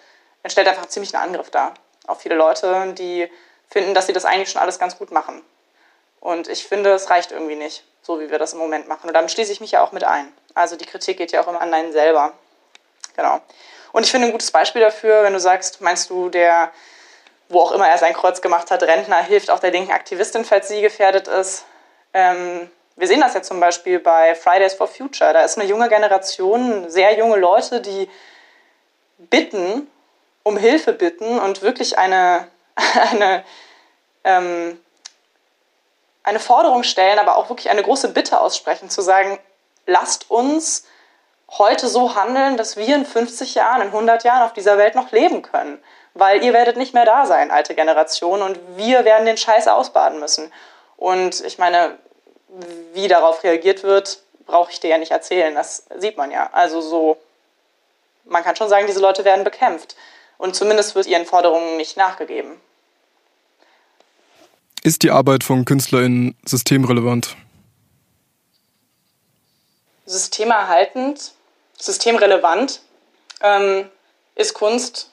stellt 0.46 0.68
einfach 0.68 0.86
ziemlich 0.86 1.14
einen 1.14 1.28
Angriff 1.28 1.50
dar 1.50 1.74
auf 2.08 2.20
viele 2.20 2.34
Leute, 2.34 2.92
die 2.94 3.30
finden, 3.70 3.94
dass 3.94 4.06
sie 4.06 4.12
das 4.12 4.24
eigentlich 4.24 4.50
schon 4.50 4.60
alles 4.60 4.78
ganz 4.78 4.98
gut 4.98 5.12
machen. 5.12 5.42
Und 6.20 6.48
ich 6.48 6.66
finde, 6.66 6.90
es 6.92 7.10
reicht 7.10 7.32
irgendwie 7.32 7.56
nicht 7.56 7.84
so 8.08 8.20
wie 8.20 8.30
wir 8.30 8.38
das 8.38 8.54
im 8.54 8.58
Moment 8.58 8.88
machen. 8.88 9.06
Und 9.06 9.12
damit 9.12 9.30
schließe 9.30 9.52
ich 9.52 9.60
mich 9.60 9.72
ja 9.72 9.84
auch 9.84 9.92
mit 9.92 10.02
ein. 10.02 10.32
Also 10.54 10.76
die 10.76 10.86
Kritik 10.86 11.18
geht 11.18 11.30
ja 11.30 11.42
auch 11.42 11.46
immer 11.46 11.60
an 11.60 11.74
einen 11.74 11.92
selber. 11.92 12.32
Genau. 13.16 13.42
Und 13.92 14.04
ich 14.04 14.10
finde 14.10 14.28
ein 14.28 14.32
gutes 14.32 14.50
Beispiel 14.50 14.80
dafür, 14.80 15.24
wenn 15.24 15.34
du 15.34 15.40
sagst, 15.40 15.82
meinst 15.82 16.08
du, 16.08 16.30
der, 16.30 16.72
wo 17.50 17.60
auch 17.60 17.72
immer 17.72 17.86
er 17.86 17.98
sein 17.98 18.14
Kreuz 18.14 18.40
gemacht 18.40 18.70
hat, 18.70 18.82
Rentner 18.82 19.22
hilft 19.22 19.50
auch 19.50 19.58
der 19.58 19.72
linken 19.72 19.92
Aktivistin, 19.92 20.46
falls 20.46 20.68
sie 20.68 20.80
gefährdet 20.80 21.28
ist. 21.28 21.66
Ähm, 22.14 22.70
wir 22.96 23.06
sehen 23.06 23.20
das 23.20 23.34
ja 23.34 23.42
zum 23.42 23.60
Beispiel 23.60 23.98
bei 23.98 24.34
Fridays 24.34 24.72
for 24.72 24.88
Future. 24.88 25.34
Da 25.34 25.42
ist 25.42 25.58
eine 25.58 25.68
junge 25.68 25.90
Generation, 25.90 26.88
sehr 26.88 27.14
junge 27.18 27.36
Leute, 27.36 27.82
die 27.82 28.08
bitten, 29.18 29.86
um 30.44 30.56
Hilfe 30.56 30.94
bitten 30.94 31.38
und 31.38 31.60
wirklich 31.60 31.98
eine, 31.98 32.48
eine 33.12 33.44
ähm, 34.24 34.80
eine 36.28 36.40
Forderung 36.40 36.82
stellen, 36.82 37.18
aber 37.18 37.36
auch 37.36 37.48
wirklich 37.48 37.70
eine 37.70 37.82
große 37.82 38.10
Bitte 38.10 38.40
aussprechen, 38.40 38.90
zu 38.90 39.00
sagen, 39.00 39.38
lasst 39.86 40.30
uns 40.30 40.84
heute 41.50 41.88
so 41.88 42.14
handeln, 42.14 42.58
dass 42.58 42.76
wir 42.76 42.94
in 42.94 43.06
50 43.06 43.54
Jahren, 43.54 43.80
in 43.80 43.88
100 43.88 44.24
Jahren 44.24 44.42
auf 44.42 44.52
dieser 44.52 44.76
Welt 44.76 44.94
noch 44.94 45.10
leben 45.10 45.40
können. 45.40 45.82
Weil 46.12 46.44
ihr 46.44 46.52
werdet 46.52 46.76
nicht 46.76 46.92
mehr 46.92 47.06
da 47.06 47.24
sein, 47.24 47.50
alte 47.50 47.74
Generation, 47.74 48.42
und 48.42 48.58
wir 48.76 49.06
werden 49.06 49.24
den 49.24 49.38
Scheiß 49.38 49.68
ausbaden 49.68 50.20
müssen. 50.20 50.52
Und 50.98 51.40
ich 51.44 51.58
meine, 51.58 51.96
wie 52.92 53.08
darauf 53.08 53.42
reagiert 53.42 53.82
wird, 53.82 54.20
brauche 54.44 54.70
ich 54.70 54.80
dir 54.80 54.90
ja 54.90 54.98
nicht 54.98 55.12
erzählen. 55.12 55.54
Das 55.54 55.86
sieht 55.96 56.18
man 56.18 56.30
ja. 56.30 56.50
Also 56.52 56.82
so, 56.82 57.16
man 58.24 58.44
kann 58.44 58.56
schon 58.56 58.68
sagen, 58.68 58.86
diese 58.86 59.00
Leute 59.00 59.24
werden 59.24 59.44
bekämpft. 59.44 59.96
Und 60.36 60.56
zumindest 60.56 60.94
wird 60.94 61.06
ihren 61.06 61.24
Forderungen 61.24 61.78
nicht 61.78 61.96
nachgegeben. 61.96 62.60
Ist 64.82 65.02
die 65.02 65.10
Arbeit 65.10 65.44
von 65.44 65.64
KünstlerInnen 65.64 66.36
systemrelevant? 66.44 67.36
Systemerhaltend, 70.06 71.32
systemrelevant 71.78 72.80
ähm, 73.42 73.88
ist 74.34 74.54
Kunst 74.54 75.10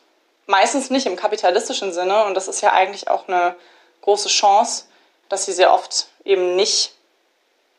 meistens 0.47 0.89
nicht 0.89 1.05
im 1.05 1.15
kapitalistischen 1.15 1.91
Sinne 1.91 2.25
und 2.25 2.35
das 2.35 2.47
ist 2.47 2.61
ja 2.61 2.71
eigentlich 2.71 3.09
auch 3.09 3.27
eine 3.27 3.55
große 4.01 4.29
Chance, 4.29 4.85
dass 5.29 5.45
sie 5.45 5.53
sehr 5.53 5.73
oft 5.73 6.07
eben 6.23 6.55
nicht 6.55 6.93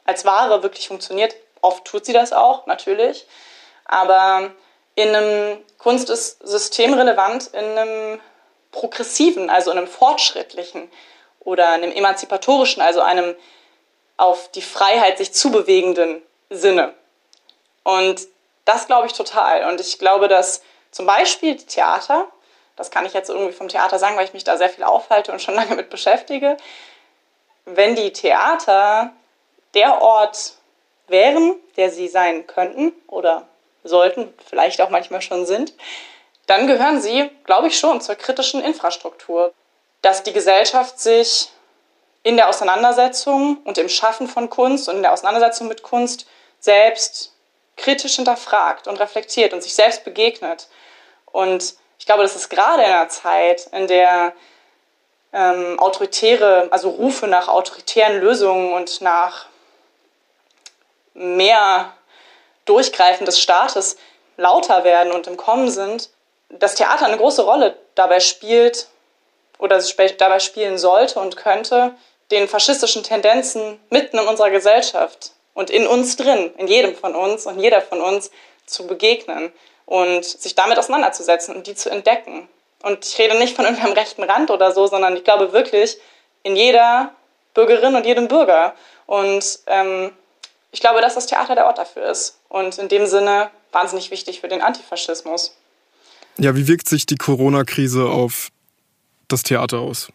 als 0.05 0.25
Ware 0.25 0.63
wirklich 0.63 0.89
funktioniert, 0.89 1.35
Oft 1.67 1.85
tut 1.85 2.07
sie 2.07 2.13
das 2.13 2.33
auch, 2.33 2.67
natürlich. 2.67 3.27
Aber 3.87 4.53
in 4.95 5.09
einem 5.09 5.59
Kunst 5.79 6.11
ist 6.11 6.47
systemrelevant 6.47 7.49
in 7.49 7.65
einem 7.65 8.21
progressiven, 8.71 9.51
also 9.51 9.73
in 9.73 9.79
einem 9.79 9.89
fortschrittlichen 9.89 10.89
oder 11.47 11.71
einem 11.71 11.93
emanzipatorischen, 11.93 12.83
also 12.83 13.01
einem 13.01 13.35
auf 14.17 14.51
die 14.51 14.63
Freiheit 14.63 15.17
sich 15.17 15.33
zubewegenden 15.33 16.21
Sinne. 16.51 16.93
Und 17.85 18.27
das 18.65 18.87
glaube 18.87 19.07
ich 19.07 19.13
total. 19.13 19.71
Und 19.71 19.81
ich 19.81 19.99
glaube, 19.99 20.29
dass 20.29 20.63
zum 20.91 21.07
Beispiel 21.07 21.57
Theater, 21.57 22.27
das 22.75 22.91
kann 22.91 23.07
ich 23.07 23.15
jetzt 23.15 23.31
irgendwie 23.31 23.53
vom 23.53 23.69
Theater 23.69 23.99
sagen, 23.99 24.17
weil 24.17 24.25
ich 24.25 24.35
mich 24.35 24.45
da 24.45 24.57
sehr 24.57 24.69
viel 24.69 24.85
aufhalte 24.85 25.33
und 25.33 25.41
schon 25.41 25.55
lange 25.57 25.77
mit 25.77 25.89
beschäftige, 25.89 26.57
wenn 27.65 27.95
die 27.95 28.13
Theater 28.13 29.13
der 29.75 30.03
Ort 30.03 30.55
wären, 31.07 31.55
der 31.77 31.91
sie 31.91 32.09
sein 32.09 32.47
könnten 32.47 32.93
oder 33.07 33.47
sollten, 33.85 34.35
vielleicht 34.49 34.81
auch 34.81 34.91
manchmal 34.91 35.23
schon 35.23 35.47
sind, 35.47 35.75
dann 36.47 36.67
gehören 36.67 37.01
sie, 37.01 37.31
glaube 37.45 37.69
ich, 37.69 37.79
schon 37.79 38.01
zur 38.01 38.17
kritischen 38.17 38.63
Infrastruktur. 38.63 39.53
Dass 40.07 40.23
die 40.23 40.33
Gesellschaft 40.33 41.01
sich 41.01 41.49
in 42.23 42.37
der 42.37 42.49
Auseinandersetzung 42.49 43.57
und 43.65 43.77
im 43.77 43.89
Schaffen 43.89 44.29
von 44.29 44.49
Kunst 44.49 44.89
und 44.89 44.95
in 44.95 45.03
der 45.03 45.13
Auseinandersetzung 45.13 45.67
mit 45.67 45.83
Kunst 45.83 46.29
selbst 46.61 47.33
kritisch 47.77 48.15
hinterfragt 48.15 48.87
und 48.87 49.01
reflektiert 49.01 49.53
und 49.53 49.65
sich 49.65 49.75
selbst 49.75 50.05
begegnet. 50.05 50.69
Und 51.33 51.75
ich 51.99 52.07
glaube, 52.07 52.23
das 52.23 52.37
ist 52.37 52.51
gerade 52.51 52.85
in 52.85 52.89
einer 52.89 53.09
Zeit, 53.09 53.67
in 53.73 53.89
der 53.89 54.33
ähm, 55.33 55.77
autoritäre, 55.81 56.69
also 56.71 56.91
Rufe 56.91 57.27
nach 57.27 57.49
autoritären 57.49 58.21
Lösungen 58.21 58.75
und 58.75 59.01
nach 59.01 59.47
mehr 61.15 61.93
Durchgreifen 62.65 63.27
des 63.27 63.41
Staates 63.41 63.97
lauter 64.37 64.85
werden 64.85 65.11
und 65.11 65.27
im 65.27 65.37
Kommen 65.37 65.69
sind, 65.69 66.11
das 66.49 66.77
Theater 66.77 67.07
eine 67.07 67.17
große 67.17 67.43
Rolle 67.43 67.77
dabei 67.97 68.21
spielt 68.21 68.87
oder 69.59 69.83
dabei 70.19 70.39
spielen 70.39 70.79
sollte 70.79 71.21
und 71.21 71.37
könnte, 71.37 71.95
den 72.31 72.49
faschistischen 72.49 73.03
Tendenzen 73.03 73.79
mitten 73.91 74.19
in 74.19 74.27
unserer 74.27 74.51
Gesellschaft 74.51 75.33
und 75.55 75.71
in 75.71 75.87
uns 75.87 76.17
drin, 76.17 76.53
in 76.59 76.67
jedem 76.67 76.95
von 76.95 77.15
uns 77.15 77.47
und 77.47 77.61
jeder 77.61 77.81
von 77.81 78.01
uns 78.01 78.31
zu 78.67 78.87
begegnen 78.87 79.53
und 79.87 80.25
sich 80.25 80.55
damit 80.55 80.79
auseinanderzusetzen 80.79 81.55
und 81.55 81.67
die 81.67 81.75
zu 81.75 81.89
entdecken. 81.89 82.49
Und 82.83 83.07
ich 83.07 83.19
rede 83.19 83.39
nicht 83.39 83.57
von 83.57 83.65
irgendeinem 83.65 83.95
rechten 83.95 84.23
Rand 84.23 84.51
oder 84.51 84.73
so, 84.73 84.87
sondern 84.87 85.17
ich 85.17 85.25
glaube 85.25 85.53
wirklich 85.53 85.97
in 86.43 86.57
jeder 86.57 87.15
Bürgerin 87.55 87.95
und 87.95 88.05
jedem 88.05 88.29
Bürger. 88.29 88.75
Und 89.07 89.61
ähm, 89.67 90.13
ich 90.73 90.81
glaube, 90.81 91.01
dass 91.01 91.15
das 91.15 91.27
Theater 91.27 91.55
der 91.55 91.67
Ort 91.67 91.79
dafür 91.79 92.11
ist. 92.11 92.39
Und 92.49 92.79
in 92.79 92.89
dem 92.89 93.07
Sinne 93.07 93.51
wahnsinnig 93.73 94.11
wichtig 94.11 94.41
für 94.41 94.49
den 94.49 94.63
Antifaschismus. 94.63 95.57
Ja, 96.39 96.55
wie 96.55 96.69
wirkt 96.69 96.89
sich 96.89 97.07
die 97.07 97.17
Corona-Krise 97.17 98.05
auf 98.05 98.51
das 99.29 99.43
Theater 99.43 99.79
aus? 99.79 100.09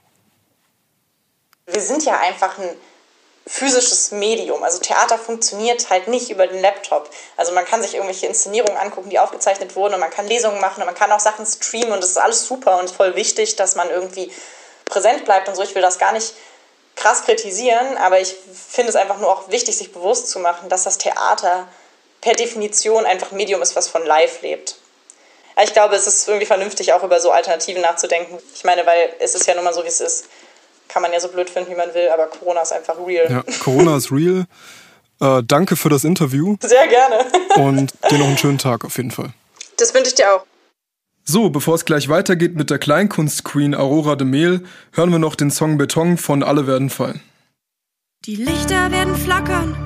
Wir 1.65 1.82
sind 1.82 2.03
ja 2.03 2.20
einfach 2.20 2.58
ein 2.58 2.70
physisches 3.48 4.12
Medium. 4.12 4.63
Also 4.63 4.80
Theater 4.80 5.18
funktioniert 5.18 5.89
halt 5.89 6.08
nicht 6.08 6.30
über 6.30 6.48
den 6.48 6.62
Laptop. 6.62 7.10
Also 7.38 7.53
man 7.53 7.65
kann 7.65 7.82
sich 7.82 7.96
irgendwelche 7.96 8.27
Inszenierungen 8.27 8.77
angucken, 8.77 9.10
die 9.10 9.20
aufgezeichnet 9.20 9.75
wurden 9.75 9.96
und 9.96 10.00
man 10.00 10.12
kann 10.12 10.27
Lesungen 10.27 10.62
machen 10.62 10.82
und 10.82 10.86
man 10.86 10.96
kann 10.96 11.12
auch 11.12 11.20
Sachen 11.20 11.46
streamen 11.46 11.91
und 11.91 12.03
das 12.03 12.12
ist 12.12 12.18
alles 12.18 12.46
super 12.46 12.80
und 12.80 12.89
voll 12.89 13.15
wichtig, 13.15 13.56
dass 13.56 13.75
man 13.75 13.89
irgendwie 13.89 14.32
präsent 14.86 15.25
bleibt 15.25 15.50
und 15.50 15.56
so. 15.56 15.63
Ich 15.63 15.74
will 15.74 15.82
das 15.82 15.98
gar 15.98 16.12
nicht 16.12 16.34
krass 16.96 17.24
kritisieren, 17.24 17.98
aber 17.98 18.20
ich 18.20 18.36
finde 18.53 18.89
es 18.89 18.96
einfach 18.96 19.18
nur 19.18 19.32
auch 19.32 19.50
wichtig, 19.50 19.77
sich 19.77 19.91
bewusst 19.91 20.30
zu 20.30 20.39
machen, 20.39 20.70
dass 20.70 20.84
das 20.84 20.98
Theater 20.98 21.68
per 22.22 22.34
Definition 22.34 23.06
einfach 23.06 23.32
ein 23.32 23.38
Medium 23.38 23.62
ist, 23.62 23.75
was 23.75 23.88
von 23.88 24.06
live 24.06 24.41
lebt. 24.41 24.75
Ich 25.63 25.74
glaube, 25.74 25.96
es 25.96 26.08
ist 26.08 26.27
irgendwie 26.27 26.46
vernünftig, 26.46 26.93
auch 26.93 27.03
über 27.03 27.20
so 27.20 27.31
Alternativen 27.31 27.81
nachzudenken. 27.81 28.38
Ich 28.55 28.63
meine, 28.63 28.86
weil 28.86 29.13
es 29.20 29.36
ist 29.36 29.48
ja 29.48 29.55
nun 29.55 29.63
mal 29.63 29.74
so, 29.74 29.84
wie 29.84 29.88
es 29.88 30.01
ist 30.01 30.25
kann 30.91 31.01
man 31.01 31.13
ja 31.13 31.20
so 31.20 31.29
blöd 31.29 31.50
finden, 31.50 31.72
wie 31.72 31.75
man 31.75 31.93
will, 31.93 32.10
aber 32.13 32.27
Corona 32.27 32.62
ist 32.62 32.74
einfach 32.74 32.96
real. 33.05 33.31
Ja, 33.31 33.43
Corona 33.63 33.98
ist 33.98 34.12
real. 34.12 34.46
Äh, 35.24 35.43
danke 35.46 35.75
für 35.75 35.89
das 35.89 36.03
Interview. 36.03 36.55
Sehr 36.63 36.88
gerne. 36.88 37.27
Und 37.55 37.93
dir 38.10 38.17
noch 38.17 38.25
einen 38.25 38.39
schönen 38.39 38.58
Tag 38.58 38.84
auf 38.84 38.98
jeden 38.98 39.12
Fall. 39.12 39.29
Das 39.77 39.93
wünsche 39.93 40.08
ich 40.08 40.15
dir 40.15 40.34
auch. 40.34 40.48
So, 41.24 41.51
bevor 41.51 41.75
es 41.75 41.86
gleich 41.86 42.10
weitergeht 42.10 42.55
mit 42.55 42.72
der 42.72 42.79
Kleinkunstqueen 42.79 43.75
Aurora 43.75 44.15
de 44.15 44.25
Mehl, 44.25 44.63
hören 44.93 45.12
wir 45.12 45.20
noch 45.20 45.36
den 45.36 45.51
Song 45.51 45.77
Beton 45.77 46.17
von 46.17 46.41
Alle 46.41 46.65
werden 46.65 46.89
fallen. 46.89 47.22
Die 48.25 48.36
Lichter 48.36 48.91
werden 48.91 49.15
flackern 49.15 49.77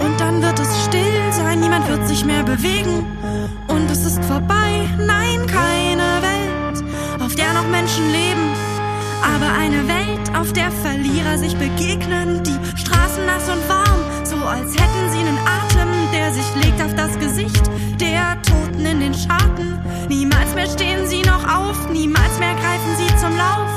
und 0.00 0.18
dann 0.18 0.42
wird 0.42 0.58
es 0.58 0.84
still 0.86 1.32
sein, 1.34 1.60
niemand 1.60 1.88
wird 1.88 2.08
sich 2.08 2.24
mehr 2.24 2.42
bewegen 2.42 3.06
und 3.80 3.90
es 3.90 4.04
ist 4.04 4.24
vorbei. 4.24 4.88
Nein, 4.98 5.46
keine 5.46 6.22
Welt, 6.22 6.84
auf 7.20 7.34
der 7.34 7.52
noch 7.54 7.68
Menschen 7.68 8.10
leben 8.10 8.50
aber 9.22 9.52
eine 9.52 9.86
Welt, 9.86 10.36
auf 10.36 10.52
der 10.52 10.70
Verlierer 10.70 11.38
sich 11.38 11.54
begegnen, 11.56 12.42
die 12.42 12.78
Straßen 12.78 13.24
nass 13.26 13.48
und 13.48 13.68
warm, 13.68 14.00
so 14.24 14.36
als 14.36 14.72
hätten 14.74 15.10
sie 15.10 15.18
einen 15.18 15.38
Atem, 15.38 15.88
der 16.12 16.32
sich 16.32 16.44
legt 16.62 16.80
auf 16.82 16.94
das 16.94 17.18
Gesicht 17.18 17.70
der 18.00 18.40
Toten 18.42 18.84
in 18.86 19.00
den 19.00 19.14
Schatten. 19.14 19.78
Niemals 20.08 20.54
mehr 20.54 20.66
stehen 20.66 21.06
sie 21.06 21.22
noch 21.22 21.44
auf, 21.44 21.90
niemals 21.90 22.38
mehr 22.38 22.54
greifen 22.54 22.96
sie 22.96 23.16
zum 23.16 23.36
Lauf. 23.36 23.68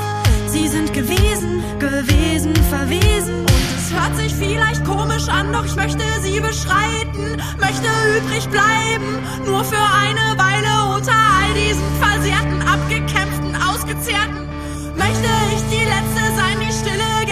Sie 0.46 0.68
sind 0.68 0.92
gewesen, 0.92 1.62
gewesen, 1.78 2.54
verwesen. 2.70 3.40
Und 3.40 3.73
es 3.84 3.92
hört 3.92 4.16
sich 4.16 4.34
vielleicht 4.34 4.84
komisch 4.84 5.28
an, 5.28 5.52
doch 5.52 5.64
ich 5.64 5.76
möchte 5.76 6.04
sie 6.22 6.40
beschreiten, 6.40 7.36
möchte 7.58 7.88
übrig 8.16 8.48
bleiben, 8.48 9.22
nur 9.44 9.62
für 9.64 9.76
eine 9.76 10.38
Weile 10.38 10.96
unter 10.96 11.12
all 11.12 11.52
diesen 11.54 11.84
versehrten, 12.00 12.62
abgekämpften, 12.62 13.54
ausgezehrten. 13.56 14.48
Möchte 14.96 15.28
ich 15.54 15.62
die 15.70 15.84
Letzte 15.84 16.24
sein, 16.36 16.56
die 16.60 16.72
Stille 16.72 17.23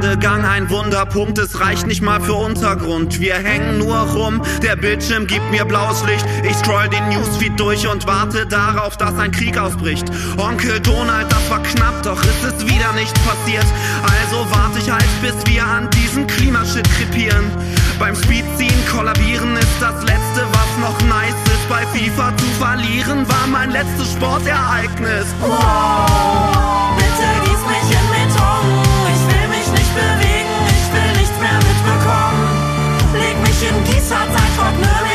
Werdegang 0.00 0.44
ein 0.44 0.70
Wunderpunkt, 0.70 1.38
es 1.38 1.58
reicht 1.58 1.88
nicht 1.88 2.02
mal 2.02 2.20
für 2.20 2.34
Untergrund. 2.34 3.18
Wir 3.18 3.34
hängen 3.34 3.78
nur 3.78 3.96
rum, 3.96 4.40
der 4.62 4.76
Bildschirm 4.76 5.26
gibt 5.26 5.50
mir 5.50 5.64
blaues 5.64 6.04
Licht. 6.04 6.24
Ich 6.44 6.54
scroll 6.54 6.88
den 6.88 7.08
Newsfeed 7.08 7.58
durch 7.58 7.84
und 7.88 8.06
warte 8.06 8.46
darauf, 8.46 8.96
dass 8.96 9.18
ein 9.18 9.32
Krieg 9.32 9.58
ausbricht. 9.58 10.06
Onkel 10.36 10.78
Donald, 10.78 11.26
das 11.32 11.50
war 11.50 11.60
knapp, 11.64 12.00
doch 12.04 12.22
ist 12.22 12.44
es 12.44 12.64
wieder 12.64 12.92
nicht 12.92 13.12
passiert. 13.26 13.66
Also 14.20 14.46
warte 14.52 14.78
ich 14.78 14.88
halt, 14.88 15.04
bis 15.20 15.34
wir 15.52 15.66
an 15.66 15.90
diesem 15.90 16.28
Klimashit 16.28 16.88
krepieren. 16.96 17.50
Beim 17.98 18.14
Speedziehen 18.14 18.86
kollabieren 18.88 19.56
ist 19.56 19.80
das 19.80 20.00
Letzte, 20.04 20.46
was 20.52 20.78
noch 20.80 21.00
nice 21.08 21.34
ist. 21.46 21.68
Bei 21.68 21.84
FIFA 21.86 22.36
zu 22.36 22.46
verlieren 22.60 23.28
war 23.28 23.48
mein 23.48 23.72
letztes 23.72 24.12
Sportereignis. 24.12 25.26
Bitte 26.98 27.07
mich 34.08 34.20
in 34.20 34.28
Gießerzeit, 34.28 34.56
trockne 34.56 35.02
mich 35.02 35.07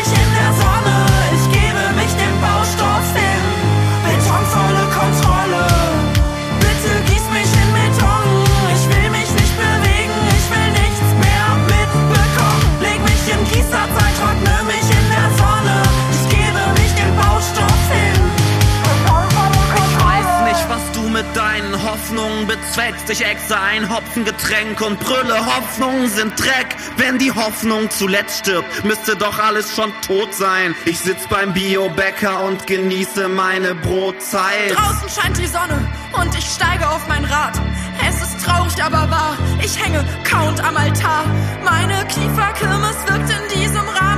Hoffnungen 22.74 22.94
bezweckst. 22.94 23.10
Ich 23.10 23.26
exe 23.26 23.60
ein 23.60 23.90
Hopfengetränk 23.90 24.82
und 24.82 25.00
brülle, 25.00 25.46
Hoffnungen 25.46 26.10
sind 26.10 26.40
Dreck. 26.40 26.76
Wenn 26.98 27.18
die 27.18 27.32
Hoffnung 27.32 27.90
zuletzt 27.90 28.40
stirbt, 28.40 28.84
müsste 28.84 29.16
doch 29.16 29.38
alles 29.40 29.76
schon 29.76 29.92
tot 30.06 30.34
sein. 30.34 30.76
Ich 30.86 31.00
sitz 31.00 31.28
beim 31.28 31.54
Biobäcker 31.54 32.44
und 32.44 32.66
genieße 32.68 33.28
meine 33.28 33.76
Brotzeit. 33.76 34.76
Draußen 34.76 35.10
scheint 35.10 35.38
die 35.38 35.48
Sonne 35.48 35.88
und 36.14 36.36
ich 36.38 36.46
steige 36.46 36.88
auf 36.88 37.08
mein 37.08 37.26
Rad. 37.26 37.60
Es 38.08 38.22
ist 38.22 38.44
traurig, 38.44 38.84
aber 38.84 39.10
wahr. 39.10 39.38
Ich 39.64 39.82
hänge 39.84 40.04
count 40.24 40.64
am 40.64 40.76
Altar. 40.76 41.26
Meine 41.64 42.06
Kieferkirmes 42.08 42.98
wirkt 43.08 43.30
in 43.30 43.60
diesem 43.60 43.88
Rahmen 43.88 44.13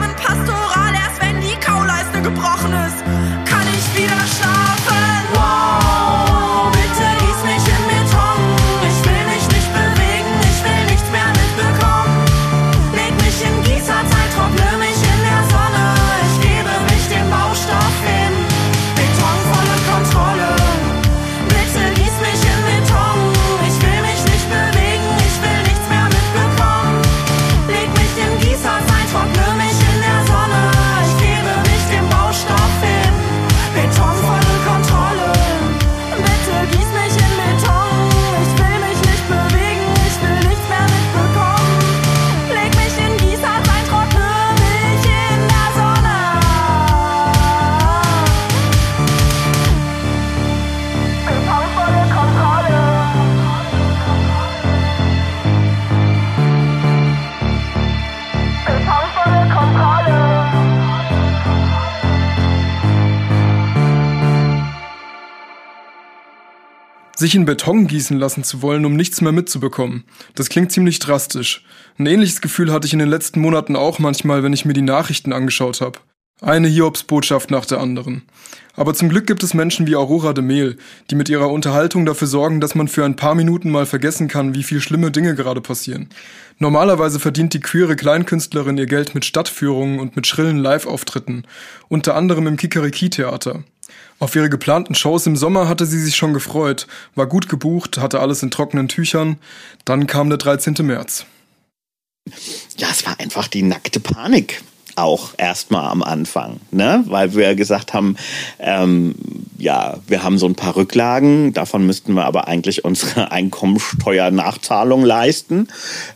Sich 67.26 67.34
in 67.34 67.46
Beton 67.46 67.88
gießen 67.88 68.20
lassen 68.20 68.44
zu 68.44 68.62
wollen, 68.62 68.86
um 68.86 68.96
nichts 68.96 69.20
mehr 69.20 69.32
mitzubekommen. 69.32 70.04
Das 70.36 70.48
klingt 70.48 70.72
ziemlich 70.72 71.00
drastisch. 71.00 71.66
Ein 71.98 72.06
ähnliches 72.06 72.40
Gefühl 72.40 72.72
hatte 72.72 72.86
ich 72.86 72.94
in 72.94 73.00
den 73.00 73.10
letzten 73.10 73.42
Monaten 73.42 73.76
auch 73.76 73.98
manchmal, 73.98 74.44
wenn 74.44 74.54
ich 74.54 74.64
mir 74.64 74.74
die 74.74 74.84
Nachrichten 74.84 75.34
angeschaut 75.34 75.82
habe. 75.82 75.98
Eine 76.40 76.68
Hiobsbotschaft 76.68 77.50
nach 77.50 77.66
der 77.66 77.80
anderen. 77.80 78.22
Aber 78.76 78.94
zum 78.94 79.10
Glück 79.10 79.26
gibt 79.26 79.42
es 79.42 79.56
Menschen 79.56 79.88
wie 79.88 79.96
Aurora 79.96 80.34
de 80.34 80.44
Mehl, 80.44 80.78
die 81.10 81.16
mit 81.16 81.28
ihrer 81.28 81.50
Unterhaltung 81.50 82.06
dafür 82.06 82.28
sorgen, 82.28 82.62
dass 82.62 82.76
man 82.76 82.88
für 82.88 83.04
ein 83.04 83.16
paar 83.16 83.34
Minuten 83.34 83.72
mal 83.72 83.88
vergessen 83.88 84.28
kann, 84.28 84.54
wie 84.54 84.62
viel 84.62 84.80
schlimme 84.80 85.10
Dinge 85.10 85.34
gerade 85.34 85.62
passieren. 85.62 86.10
Normalerweise 86.60 87.20
verdient 87.20 87.56
die 87.56 87.60
queere 87.60 87.96
Kleinkünstlerin 87.96 88.78
ihr 88.78 88.86
Geld 88.86 89.16
mit 89.16 89.26
Stadtführungen 89.26 90.00
und 90.00 90.16
mit 90.16 90.28
schrillen 90.28 90.58
Live-Auftritten, 90.58 91.48
unter 91.88 92.16
anderem 92.16 92.46
im 92.46 92.58
Kikeriki-Theater. 92.58 93.64
Auf 94.20 94.36
ihre 94.36 94.50
geplanten 94.50 94.96
Shows 94.96 95.26
im 95.28 95.36
Sommer 95.36 95.68
hatte 95.68 95.86
sie 95.86 96.00
sich 96.02 96.16
schon 96.16 96.34
gefreut, 96.34 96.88
war 97.16 97.28
gut 97.28 97.50
gebucht, 97.50 97.98
hatte 97.98 98.20
alles 98.20 98.42
in 98.44 98.52
trockenen 98.52 98.88
Tüchern. 98.88 99.38
Dann 99.84 100.08
kam 100.08 100.30
der 100.30 100.38
13. 100.38 100.76
März. 100.82 101.26
ja, 102.78 102.88
es 102.92 103.06
war 103.06 103.20
einfach 103.20 103.48
die 103.48 103.62
nackte 103.62 104.00
Panik 104.00 104.62
auch 104.98 105.34
erstmal 105.38 105.92
am 105.92 106.02
Anfang, 106.02 106.62
ne? 106.72 107.04
Weil 107.08 107.36
wir 107.36 107.54
gesagt 107.56 107.94
haben, 107.94 108.16
ähm, 108.60 109.14
ja, 109.58 109.98
wir 110.08 110.24
haben 110.24 110.38
so 110.38 110.46
ein 110.46 110.56
paar 110.56 110.78
Rücklagen, 110.78 111.52
davon 111.52 111.86
müssten 111.86 112.14
wir 112.14 112.24
aber 112.24 112.48
eigentlich 112.48 112.86
unsere 112.86 113.30
Einkommensteuernachzahlung 113.32 115.04
leisten. 115.04 115.68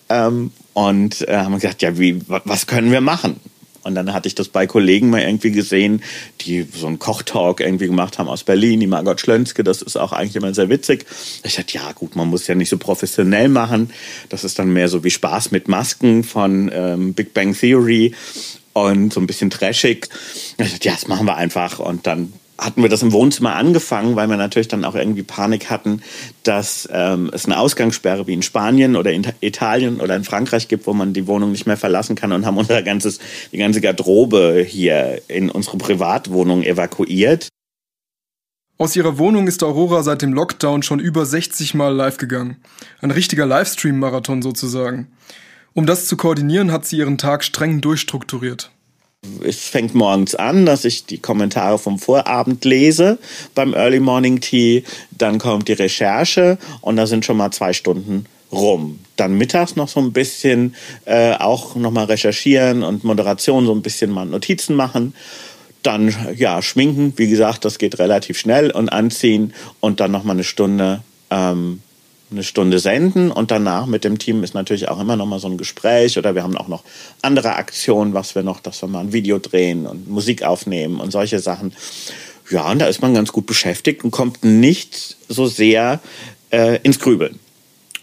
Ähm, 0.08 0.52
und 0.74 1.28
äh, 1.28 1.36
haben 1.40 1.56
gesagt, 1.56 1.82
ja, 1.82 1.98
wie, 1.98 2.22
wa- 2.30 2.42
was 2.46 2.68
können 2.68 2.92
wir 2.94 3.02
machen? 3.02 3.42
Und 3.90 3.96
dann 3.96 4.14
hatte 4.14 4.28
ich 4.28 4.36
das 4.36 4.48
bei 4.48 4.68
Kollegen 4.68 5.10
mal 5.10 5.22
irgendwie 5.22 5.52
gesehen, 5.52 6.04
die 6.42 6.66
so 6.72 6.86
einen 6.86 7.00
Kochtalk 7.00 7.60
irgendwie 7.60 7.88
gemacht 7.88 8.20
haben 8.20 8.30
aus 8.30 8.44
Berlin, 8.44 8.80
die 8.80 8.88
Margot 8.88 9.20
Schlönske, 9.20 9.64
das 9.64 9.82
ist 9.82 9.98
auch 9.98 10.14
eigentlich 10.14 10.36
immer 10.36 10.54
sehr 10.54 10.70
witzig. 10.70 11.06
Ich 11.44 11.56
dachte, 11.56 11.74
ja 11.74 11.92
gut, 11.94 12.16
man 12.16 12.28
muss 12.28 12.48
ja 12.48 12.56
nicht 12.56 12.70
so 12.70 12.78
professionell 12.78 13.50
machen. 13.50 13.92
Das 14.30 14.44
ist 14.44 14.60
dann 14.60 14.72
mehr 14.72 14.88
so 14.88 15.04
wie 15.04 15.10
Spaß 15.10 15.52
mit 15.52 15.68
Masken 15.68 16.24
von 16.24 16.72
ähm, 16.72 17.14
Big 17.14 17.34
Bang 17.34 17.54
Theory 17.58 18.14
und 18.74 19.12
so 19.12 19.20
ein 19.20 19.28
bisschen 19.28 19.50
trashig. 19.50 20.08
Ich 20.58 20.72
dachte, 20.72 20.88
ja, 20.88 20.94
das 20.94 21.08
machen 21.08 21.26
wir 21.26 21.36
einfach. 21.36 21.80
Und 21.80 22.06
dann 22.06 22.34
hatten 22.60 22.82
wir 22.82 22.90
das 22.90 23.02
im 23.02 23.12
Wohnzimmer 23.12 23.56
angefangen, 23.56 24.16
weil 24.16 24.28
wir 24.28 24.38
natürlich 24.38 24.68
dann 24.68 24.86
auch 24.86 24.96
irgendwie 24.96 25.24
Panik 25.24 25.70
hatten, 25.70 26.02
dass 26.44 26.88
ähm, 26.92 27.30
es 27.34 27.46
eine 27.46 27.58
Ausgangssperre 27.58 28.28
wie 28.28 28.34
in 28.34 28.42
Spanien 28.42 28.96
oder 28.96 29.12
in 29.12 29.26
Italien 29.42 30.02
oder 30.02 30.16
in 30.16 30.24
Frankreich 30.24 30.68
gibt, 30.68 30.88
wo 30.88 30.94
man 30.94 31.14
die 31.14 31.28
Wohnung 31.28 31.52
nicht 31.52 31.66
mehr 31.66 31.78
verlassen 31.78 32.16
kann 32.16 32.32
und 32.32 32.46
haben 32.46 32.58
unser 32.58 32.82
ganzes, 32.84 33.20
die 33.52 33.58
ganze 33.58 33.82
Garderobe 33.82 34.66
hier 34.68 35.22
in 35.28 35.50
unsere 35.50 35.78
Privatwohnung 35.78 36.64
evakuiert. 36.64 37.50
Aus 38.78 38.96
ihrer 38.96 39.18
Wohnung 39.18 39.48
ist 39.48 39.62
Aurora 39.62 40.04
seit 40.04 40.22
dem 40.22 40.32
Lockdown 40.32 40.84
schon 40.84 41.00
über 41.00 41.26
60 41.26 41.74
Mal 41.74 41.94
live 41.94 42.18
gegangen. 42.18 42.58
Ein 43.02 43.12
richtiger 43.12 43.46
Livestream-Marathon 43.46 44.42
sozusagen. 44.42 45.10
Um 45.74 45.86
das 45.86 46.08
zu 46.08 46.16
koordinieren, 46.16 46.72
hat 46.72 46.86
sie 46.86 46.98
ihren 46.98 47.18
Tag 47.18 47.44
streng 47.44 47.82
durchstrukturiert. 47.82 48.72
Es 49.44 49.60
fängt 49.68 49.96
morgens 49.96 50.36
an, 50.36 50.66
dass 50.66 50.86
ich 50.86 51.06
die 51.06 51.18
Kommentare 51.18 51.78
vom 51.78 52.00
Vorabend 52.00 52.64
lese 52.66 53.20
beim 53.56 53.74
Early 53.74 54.00
Morning 54.00 54.40
Tea. 54.40 54.84
Dann 55.12 55.40
kommt 55.40 55.68
die 55.68 55.74
Recherche 55.74 56.58
und 56.82 56.96
da 56.96 57.06
sind 57.06 57.26
schon 57.26 57.38
mal 57.38 57.52
zwei 57.52 57.74
Stunden 57.74 58.26
rum. 58.52 59.00
Dann 59.16 59.38
mittags 59.38 59.76
noch 59.76 59.90
so 59.90 60.00
ein 60.00 60.14
bisschen 60.14 60.76
äh, 61.06 61.34
auch 61.34 61.76
nochmal 61.76 62.06
recherchieren 62.06 62.84
und 62.84 63.04
Moderation 63.04 63.66
so 63.66 63.74
ein 63.74 63.82
bisschen 63.82 64.12
mal 64.12 64.26
Notizen 64.26 64.76
machen. 64.76 65.14
Dann 65.84 66.14
ja 66.36 66.62
schminken, 66.62 67.14
wie 67.18 67.30
gesagt, 67.30 67.64
das 67.66 67.78
geht 67.78 68.00
relativ 68.00 68.38
schnell 68.38 68.72
und 68.72 68.90
anziehen 68.90 69.54
und 69.80 70.00
dann 70.00 70.12
nochmal 70.12 70.36
eine 70.36 70.44
Stunde 70.44 71.02
ähm, 71.30 71.82
eine 72.32 72.44
Stunde 72.44 72.80
senden 72.80 73.32
und 73.32 73.52
danach 73.52 73.86
mit 73.86 74.04
dem 74.04 74.20
Team 74.20 74.44
ist 74.44 74.54
natürlich 74.54 74.88
auch 74.90 75.00
immer 75.00 75.16
noch 75.16 75.26
mal 75.26 75.40
so 75.40 75.48
ein 75.48 75.58
Gespräch 75.58 76.18
oder 76.18 76.36
wir 76.36 76.44
haben 76.44 76.58
auch 76.58 76.68
noch 76.68 76.84
andere 77.22 77.56
Aktionen, 77.56 78.14
was 78.14 78.36
wir 78.36 78.44
noch, 78.44 78.60
dass 78.60 78.82
wir 78.82 78.88
mal 78.88 79.02
ein 79.02 79.14
Video 79.14 79.40
drehen 79.40 79.88
und 79.88 80.08
Musik 80.08 80.44
aufnehmen 80.44 81.00
und 81.00 81.12
solche 81.12 81.40
Sachen. 81.40 81.74
Ja, 82.50 82.70
und 82.70 82.80
da 82.80 82.88
ist 82.88 83.02
man 83.02 83.14
ganz 83.14 83.32
gut 83.32 83.46
beschäftigt 83.46 84.04
und 84.04 84.12
kommt 84.12 84.44
nicht 84.44 85.18
so 85.28 85.48
sehr 85.48 86.00
äh, 86.52 86.80
ins 86.82 87.00
Grübeln. 87.00 87.40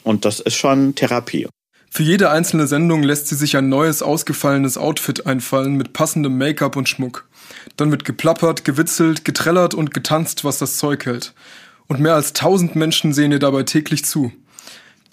Und 0.03 0.25
das 0.25 0.41
ist 0.41 0.55
schon 0.55 0.95
Therapie. 0.95 1.49
Für 1.91 2.03
jede 2.03 2.31
einzelne 2.31 2.67
Sendung 2.67 3.03
lässt 3.03 3.29
sie 3.29 3.37
sich 3.37 3.57
ein 3.57 3.69
neues, 3.69 4.03
ausgefallenes 4.03 4.77
Outfit 4.77 5.27
einfallen 5.27 5.77
mit 5.77 5.93
passendem 5.95 6.37
Make-up 6.37 6.77
und 6.77 6.89
Schmuck. 6.89 7.27
Dann 7.77 7.91
wird 7.91 8.05
geplappert, 8.05 8.65
gewitzelt, 8.65 9.25
getrellert 9.25 9.75
und 9.75 9.95
getanzt, 9.95 10.45
was 10.45 10.59
das 10.59 10.77
Zeug 10.77 11.07
hält. 11.07 11.33
Und 11.89 12.01
mehr 12.01 12.15
als 12.15 12.33
tausend 12.33 12.77
Menschen 12.77 13.13
sehen 13.13 13.33
ihr 13.33 13.39
dabei 13.39 13.63
täglich 13.63 14.05
zu. 14.05 14.33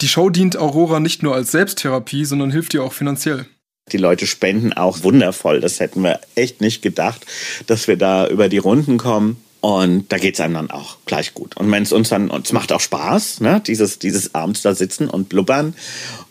Die 0.00 0.08
Show 0.08 0.28
dient 0.30 0.56
Aurora 0.56 1.00
nicht 1.00 1.22
nur 1.22 1.34
als 1.34 1.52
Selbsttherapie, 1.52 2.24
sondern 2.24 2.50
hilft 2.50 2.74
ihr 2.74 2.82
auch 2.82 2.92
finanziell. 2.92 3.46
Die 3.92 3.98
Leute 3.98 4.26
spenden 4.26 4.72
auch 4.72 5.02
wundervoll. 5.02 5.60
Das 5.60 5.78
hätten 5.78 6.02
wir 6.02 6.20
echt 6.34 6.60
nicht 6.60 6.82
gedacht, 6.82 7.26
dass 7.66 7.86
wir 7.86 7.96
da 7.96 8.26
über 8.26 8.48
die 8.48 8.58
Runden 8.58 8.96
kommen. 8.96 9.36
Und 9.60 10.12
da 10.12 10.18
geht's 10.18 10.40
einem 10.40 10.54
dann 10.54 10.70
auch 10.70 10.98
gleich 11.06 11.32
gut. 11.32 11.56
Und 11.56 11.70
wenn 11.70 11.82
es 11.82 11.92
uns 11.92 12.10
dann, 12.10 12.28
und 12.28 12.44
es 12.44 12.52
macht 12.52 12.72
auch 12.72 12.80
Spaß, 12.80 13.40
ne? 13.40 13.62
dieses, 13.66 13.98
dieses 13.98 14.34
abends 14.34 14.62
da 14.62 14.74
sitzen 14.74 15.08
und 15.08 15.28
blubbern. 15.30 15.74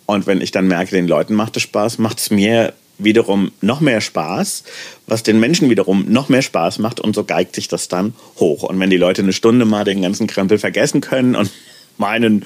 Und 0.06 0.28
wenn 0.28 0.42
ich 0.42 0.52
dann 0.52 0.68
merke, 0.68 0.92
den 0.92 1.08
Leuten 1.08 1.34
macht 1.34 1.58
es 1.58 1.64
Spaß, 1.64 1.98
macht 1.98 2.20
es 2.20 2.30
mir 2.30 2.74
wiederum 3.04 3.52
noch 3.62 3.82
mehr 3.82 4.02
Spaß, 4.02 4.64
was 5.08 5.24
den 5.24 5.40
Menschen 5.40 5.70
wiederum 5.70 6.06
noch 6.10 6.30
mehr 6.30 6.42
Spaß 6.42 6.80
macht 6.80 7.00
und 7.00 7.16
so 7.16 7.24
geigt 7.24 7.56
sich 7.56 7.68
das 7.68 7.88
dann 7.88 8.14
hoch. 8.38 8.64
Und 8.64 8.80
wenn 8.80 8.90
die 8.90 8.98
Leute 8.98 9.22
eine 9.22 9.34
Stunde 9.34 9.66
mal 9.66 9.84
den 9.84 10.02
ganzen 10.02 10.28
Krempel 10.28 10.58
vergessen 10.58 11.02
können 11.02 11.36
und 11.36 11.52
meinen 11.98 12.46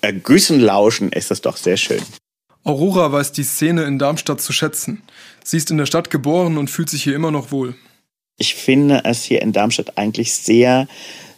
Ergüssen 0.00 0.60
lauschen, 0.60 1.12
ist 1.12 1.30
das 1.30 1.40
doch 1.40 1.56
sehr 1.56 1.76
schön. 1.76 2.02
Aurora 2.64 3.12
weiß 3.12 3.32
die 3.32 3.44
Szene 3.44 3.84
in 3.84 3.98
Darmstadt 3.98 4.40
zu 4.40 4.52
schätzen. 4.52 5.02
Sie 5.44 5.56
ist 5.56 5.70
in 5.70 5.78
der 5.78 5.86
Stadt 5.86 6.10
geboren 6.10 6.58
und 6.58 6.68
fühlt 6.68 6.90
sich 6.90 7.04
hier 7.04 7.14
immer 7.14 7.30
noch 7.30 7.52
wohl. 7.52 7.76
Ich 8.38 8.54
finde 8.54 9.02
es 9.04 9.22
hier 9.22 9.40
in 9.40 9.52
Darmstadt 9.52 9.96
eigentlich 9.96 10.34
sehr, 10.34 10.88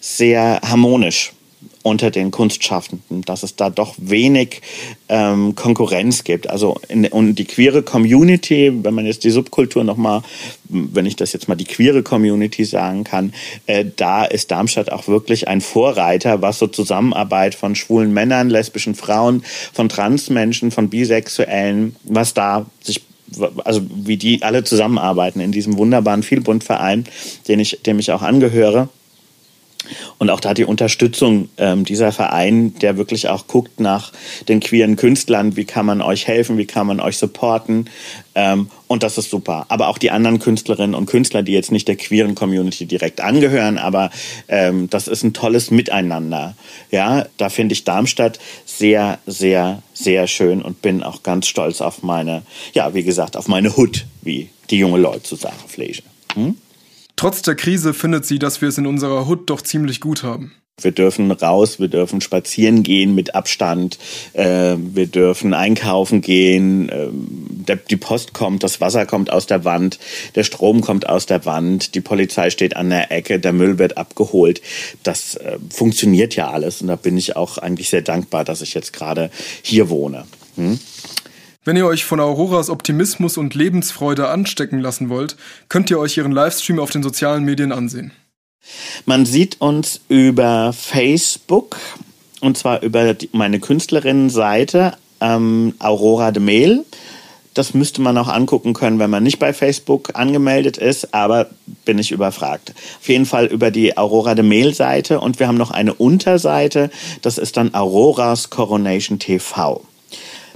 sehr 0.00 0.60
harmonisch 0.64 1.32
unter 1.82 2.10
den 2.10 2.30
Kunstschaffenden, 2.30 3.22
dass 3.22 3.42
es 3.42 3.56
da 3.56 3.70
doch 3.70 3.94
wenig 3.98 4.60
ähm, 5.08 5.54
Konkurrenz 5.54 6.24
gibt. 6.24 6.48
Also 6.48 6.80
in, 6.88 7.06
und 7.06 7.36
die 7.36 7.44
queere 7.44 7.82
Community, 7.82 8.72
wenn 8.82 8.94
man 8.94 9.06
jetzt 9.06 9.24
die 9.24 9.30
Subkultur 9.30 9.84
nochmal, 9.84 10.22
wenn 10.68 11.06
ich 11.06 11.16
das 11.16 11.32
jetzt 11.32 11.48
mal 11.48 11.54
die 11.54 11.64
queere 11.64 12.02
Community 12.02 12.64
sagen 12.64 13.04
kann, 13.04 13.32
äh, 13.66 13.84
da 13.96 14.24
ist 14.24 14.50
Darmstadt 14.50 14.92
auch 14.92 15.08
wirklich 15.08 15.48
ein 15.48 15.60
Vorreiter, 15.60 16.42
was 16.42 16.58
so 16.58 16.66
Zusammenarbeit 16.66 17.54
von 17.54 17.74
schwulen 17.74 18.12
Männern, 18.12 18.50
lesbischen 18.50 18.94
Frauen, 18.94 19.42
von 19.72 19.88
Transmenschen, 19.88 20.70
von 20.70 20.90
Bisexuellen, 20.90 21.96
was 22.04 22.34
da 22.34 22.66
sich 22.82 23.02
also 23.64 23.82
wie 23.90 24.16
die 24.16 24.42
alle 24.42 24.64
zusammenarbeiten 24.64 25.40
in 25.40 25.52
diesem 25.52 25.76
wunderbaren 25.76 26.22
Vielbundverein, 26.22 27.04
den 27.46 27.60
ich, 27.60 27.80
dem 27.84 27.98
ich 27.98 28.10
auch 28.12 28.22
angehöre. 28.22 28.88
Und 30.18 30.30
auch 30.30 30.40
da 30.40 30.54
die 30.54 30.64
Unterstützung 30.64 31.48
ähm, 31.56 31.84
dieser 31.84 32.12
Verein, 32.12 32.74
der 32.74 32.96
wirklich 32.96 33.28
auch 33.28 33.46
guckt 33.46 33.80
nach 33.80 34.12
den 34.48 34.60
queeren 34.60 34.96
Künstlern, 34.96 35.56
wie 35.56 35.64
kann 35.64 35.86
man 35.86 36.02
euch 36.02 36.26
helfen, 36.26 36.58
wie 36.58 36.66
kann 36.66 36.86
man 36.86 37.00
euch 37.00 37.16
supporten. 37.16 37.88
Ähm, 38.34 38.70
und 38.86 39.02
das 39.02 39.18
ist 39.18 39.30
super. 39.30 39.66
Aber 39.68 39.88
auch 39.88 39.98
die 39.98 40.10
anderen 40.10 40.38
Künstlerinnen 40.38 40.94
und 40.94 41.06
Künstler, 41.06 41.42
die 41.42 41.52
jetzt 41.52 41.72
nicht 41.72 41.88
der 41.88 41.96
queeren 41.96 42.34
Community 42.34 42.86
direkt 42.86 43.20
angehören, 43.20 43.78
aber 43.78 44.10
ähm, 44.48 44.90
das 44.90 45.08
ist 45.08 45.22
ein 45.22 45.32
tolles 45.32 45.70
Miteinander. 45.70 46.56
Ja, 46.90 47.26
da 47.36 47.48
finde 47.48 47.74
ich 47.74 47.84
Darmstadt 47.84 48.38
sehr, 48.64 49.18
sehr, 49.26 49.82
sehr 49.94 50.26
schön 50.26 50.62
und 50.62 50.82
bin 50.82 51.02
auch 51.02 51.22
ganz 51.22 51.46
stolz 51.46 51.80
auf 51.80 52.02
meine, 52.02 52.42
ja, 52.72 52.94
wie 52.94 53.04
gesagt, 53.04 53.36
auf 53.36 53.48
meine 53.48 53.76
Hut, 53.76 54.06
wie 54.22 54.50
die 54.70 54.78
junge 54.78 54.98
Leute 54.98 55.22
zu 55.22 55.36
sagen 55.36 55.56
pflegen. 55.66 56.02
Hm? 56.34 56.56
Trotz 57.18 57.42
der 57.42 57.56
Krise 57.56 57.94
findet 57.94 58.24
sie, 58.26 58.38
dass 58.38 58.62
wir 58.62 58.68
es 58.68 58.78
in 58.78 58.86
unserer 58.86 59.26
Hut 59.26 59.50
doch 59.50 59.60
ziemlich 59.60 60.00
gut 60.00 60.22
haben. 60.22 60.52
Wir 60.80 60.92
dürfen 60.92 61.28
raus, 61.32 61.80
wir 61.80 61.88
dürfen 61.88 62.20
spazieren 62.20 62.84
gehen 62.84 63.16
mit 63.16 63.34
Abstand, 63.34 63.98
äh, 64.34 64.76
wir 64.78 65.08
dürfen 65.08 65.52
einkaufen 65.52 66.20
gehen, 66.20 66.88
äh, 66.88 67.08
der, 67.10 67.74
die 67.74 67.96
Post 67.96 68.34
kommt, 68.34 68.62
das 68.62 68.80
Wasser 68.80 69.04
kommt 69.04 69.32
aus 69.32 69.48
der 69.48 69.64
Wand, 69.64 69.98
der 70.36 70.44
Strom 70.44 70.80
kommt 70.80 71.08
aus 71.08 71.26
der 71.26 71.44
Wand, 71.44 71.96
die 71.96 72.00
Polizei 72.00 72.50
steht 72.50 72.76
an 72.76 72.90
der 72.90 73.10
Ecke, 73.10 73.40
der 73.40 73.52
Müll 73.52 73.80
wird 73.80 73.98
abgeholt. 73.98 74.62
Das 75.02 75.34
äh, 75.34 75.58
funktioniert 75.70 76.36
ja 76.36 76.52
alles 76.52 76.82
und 76.82 76.86
da 76.86 76.94
bin 76.94 77.16
ich 77.16 77.34
auch 77.34 77.58
eigentlich 77.58 77.90
sehr 77.90 78.02
dankbar, 78.02 78.44
dass 78.44 78.62
ich 78.62 78.74
jetzt 78.74 78.92
gerade 78.92 79.32
hier 79.62 79.90
wohne. 79.90 80.24
Hm? 80.54 80.78
Wenn 81.68 81.76
ihr 81.76 81.84
euch 81.84 82.06
von 82.06 82.18
Auroras 82.18 82.70
Optimismus 82.70 83.36
und 83.36 83.54
Lebensfreude 83.54 84.30
anstecken 84.30 84.80
lassen 84.80 85.10
wollt, 85.10 85.36
könnt 85.68 85.90
ihr 85.90 85.98
euch 85.98 86.16
ihren 86.16 86.32
Livestream 86.32 86.80
auf 86.80 86.88
den 86.88 87.02
sozialen 87.02 87.44
Medien 87.44 87.72
ansehen. 87.72 88.12
Man 89.04 89.26
sieht 89.26 89.60
uns 89.60 90.00
über 90.08 90.72
Facebook 90.72 91.76
und 92.40 92.56
zwar 92.56 92.82
über 92.82 93.14
meine 93.32 93.60
Künstlerinnenseite 93.60 94.94
ähm, 95.20 95.74
Aurora 95.78 96.30
de 96.30 96.42
Mail. 96.42 96.86
Das 97.52 97.74
müsste 97.74 98.00
man 98.00 98.16
auch 98.16 98.28
angucken 98.28 98.72
können, 98.72 98.98
wenn 98.98 99.10
man 99.10 99.22
nicht 99.22 99.38
bei 99.38 99.52
Facebook 99.52 100.12
angemeldet 100.14 100.78
ist, 100.78 101.12
aber 101.12 101.50
bin 101.84 101.98
ich 101.98 102.12
überfragt. 102.12 102.72
Auf 102.98 103.10
jeden 103.10 103.26
Fall 103.26 103.44
über 103.44 103.70
die 103.70 103.94
Aurora 103.94 104.34
de 104.34 104.42
Mail 104.42 104.72
Seite 104.72 105.20
und 105.20 105.38
wir 105.38 105.48
haben 105.48 105.58
noch 105.58 105.72
eine 105.72 105.92
Unterseite, 105.92 106.90
das 107.20 107.36
ist 107.36 107.58
dann 107.58 107.74
Auroras 107.74 108.48
Coronation 108.48 109.18
TV. 109.18 109.82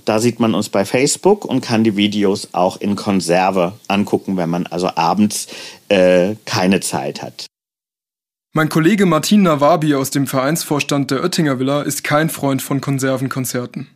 Da 0.05 0.19
sieht 0.19 0.41
man 0.41 0.55
uns 0.55 0.69
bei 0.69 0.85
Facebook 0.85 1.45
und 1.45 1.61
kann 1.61 1.85
die 1.85 1.97
Videos 1.97 2.49
auch 2.53 2.81
in 2.81 2.97
Konserve 2.97 3.75
angucken, 3.89 4.37
wenn 4.37 4.51
man 4.51 4.67
also 4.67 4.89
abends 4.97 5.47
äh, 5.89 6.35
keine 6.45 6.81
Zeit 6.81 7.23
hat. 7.23 7.47
Mein 8.55 8.69
Kollege 8.69 9.07
Martin 9.07 9.43
Nawabi 9.43 9.95
aus 9.95 10.11
dem 10.11 10.27
Vereinsvorstand 10.27 11.11
der 11.11 11.23
Oettinger 11.23 11.59
Villa 11.59 11.83
ist 11.83 12.05
kein 12.05 12.29
Freund 12.29 12.61
von 12.61 12.81
Konservenkonzerten. 12.81 13.87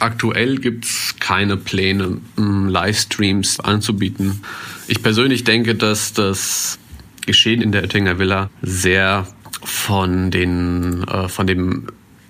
Aktuell 0.00 0.58
gibt 0.58 0.84
es 0.84 1.14
keine 1.20 1.56
Pläne, 1.56 2.20
Livestreams 2.36 3.60
anzubieten. 3.60 4.42
Ich 4.86 5.02
persönlich 5.02 5.44
denke, 5.44 5.74
dass 5.74 6.12
das 6.12 6.78
Geschehen 7.26 7.62
in 7.62 7.72
der 7.72 7.82
Oettinger 7.82 8.18
Villa 8.18 8.50
sehr 8.62 9.26
von, 9.62 10.30
den, 10.30 11.06
äh, 11.06 11.28
von 11.28 11.46
dem 11.46 11.88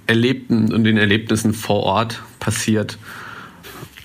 Erlebten 0.09 0.73
und 0.73 0.85
den 0.85 0.97
Erlebnissen 0.97 1.53
vor 1.55 1.83
Ort 1.85 2.23
passiert. 2.41 2.99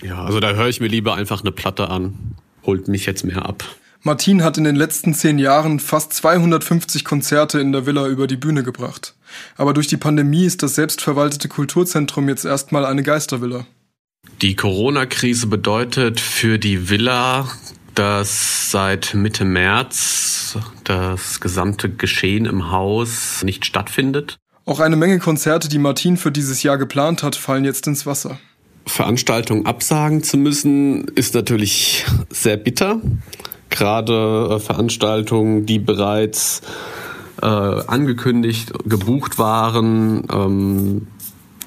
Ja, 0.02 0.24
also 0.24 0.40
da 0.40 0.54
höre 0.54 0.68
ich 0.68 0.80
mir 0.80 0.88
lieber 0.88 1.16
einfach 1.16 1.42
eine 1.42 1.52
Platte 1.52 1.90
an. 1.90 2.36
Holt 2.66 2.88
mich 2.88 3.06
jetzt 3.06 3.24
mehr 3.24 3.46
ab. 3.46 3.64
Martin 4.02 4.44
hat 4.44 4.58
in 4.58 4.66
den 4.66 4.76
letzten 4.76 5.14
zehn 5.14 5.40
Jahren 5.40 5.80
fast 5.80 6.12
250 6.12 7.06
Konzerte 7.06 7.62
in 7.62 7.72
der 7.72 7.86
Villa 7.86 8.06
über 8.08 8.28
die 8.28 8.36
Bühne 8.36 8.64
gebracht. 8.64 9.16
Aber 9.56 9.74
durch 9.74 9.88
die 9.88 9.98
Pandemie 9.98 10.46
ist 10.46 10.62
das 10.62 10.76
selbstverwaltete 10.76 11.48
Kulturzentrum 11.48 12.28
jetzt 12.28 12.44
erstmal 12.44 12.86
eine 12.86 13.02
Geistervilla. 13.02 13.66
Die 14.42 14.58
Corona-Krise 14.58 15.48
bedeutet 15.48 16.20
für 16.20 16.60
die 16.60 16.90
Villa, 16.90 17.48
dass 17.96 18.72
seit 18.72 19.14
Mitte 19.14 19.46
März 19.46 20.58
das 20.84 21.40
gesamte 21.40 21.90
Geschehen 21.90 22.46
im 22.46 22.72
Haus 22.72 23.42
nicht 23.44 23.66
stattfindet. 23.66 24.38
Auch 24.66 24.80
eine 24.80 24.96
Menge 24.96 25.20
Konzerte, 25.20 25.68
die 25.68 25.78
Martin 25.78 26.16
für 26.16 26.32
dieses 26.32 26.64
Jahr 26.64 26.78
geplant 26.78 27.22
hat, 27.22 27.36
fallen 27.36 27.66
jetzt 27.66 27.86
ins 27.86 28.06
Wasser. 28.06 28.40
Veranstaltungen 28.86 29.66
absagen 29.66 30.24
zu 30.24 30.38
müssen, 30.38 31.06
ist 31.16 31.34
natürlich 31.36 32.06
sehr 32.30 32.58
bitter. 32.58 33.02
Gerade 33.70 34.56
äh, 34.56 34.60
Veranstaltungen, 34.60 35.66
die 35.66 35.80
bereits 35.80 36.62
äh, 37.42 37.46
angekündigt, 37.46 38.72
gebucht 38.86 39.38
waren, 39.38 40.26
ähm, 40.32 41.08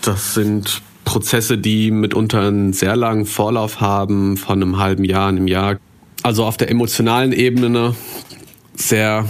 das 0.03 0.35
sind 0.35 0.83
Prozesse, 1.05 1.59
die 1.59 1.91
mitunter 1.91 2.43
einen 2.43 2.73
sehr 2.73 2.97
langen 2.97 3.27
Vorlauf 3.27 3.81
haben, 3.81 4.37
von 4.37 4.63
einem 4.63 4.79
halben 4.79 5.05
Jahr, 5.05 5.29
einem 5.29 5.49
Jahr. 5.49 5.77
Also 6.23 6.45
auf 6.45 6.57
der 6.57 6.71
emotionalen 6.71 7.33
Ebene 7.33 7.95
sehr 8.75 9.27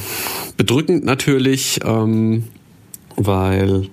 bedrückend 0.56 1.04
natürlich. 1.04 1.80
Ähm, 1.84 2.44
weil 3.16 3.88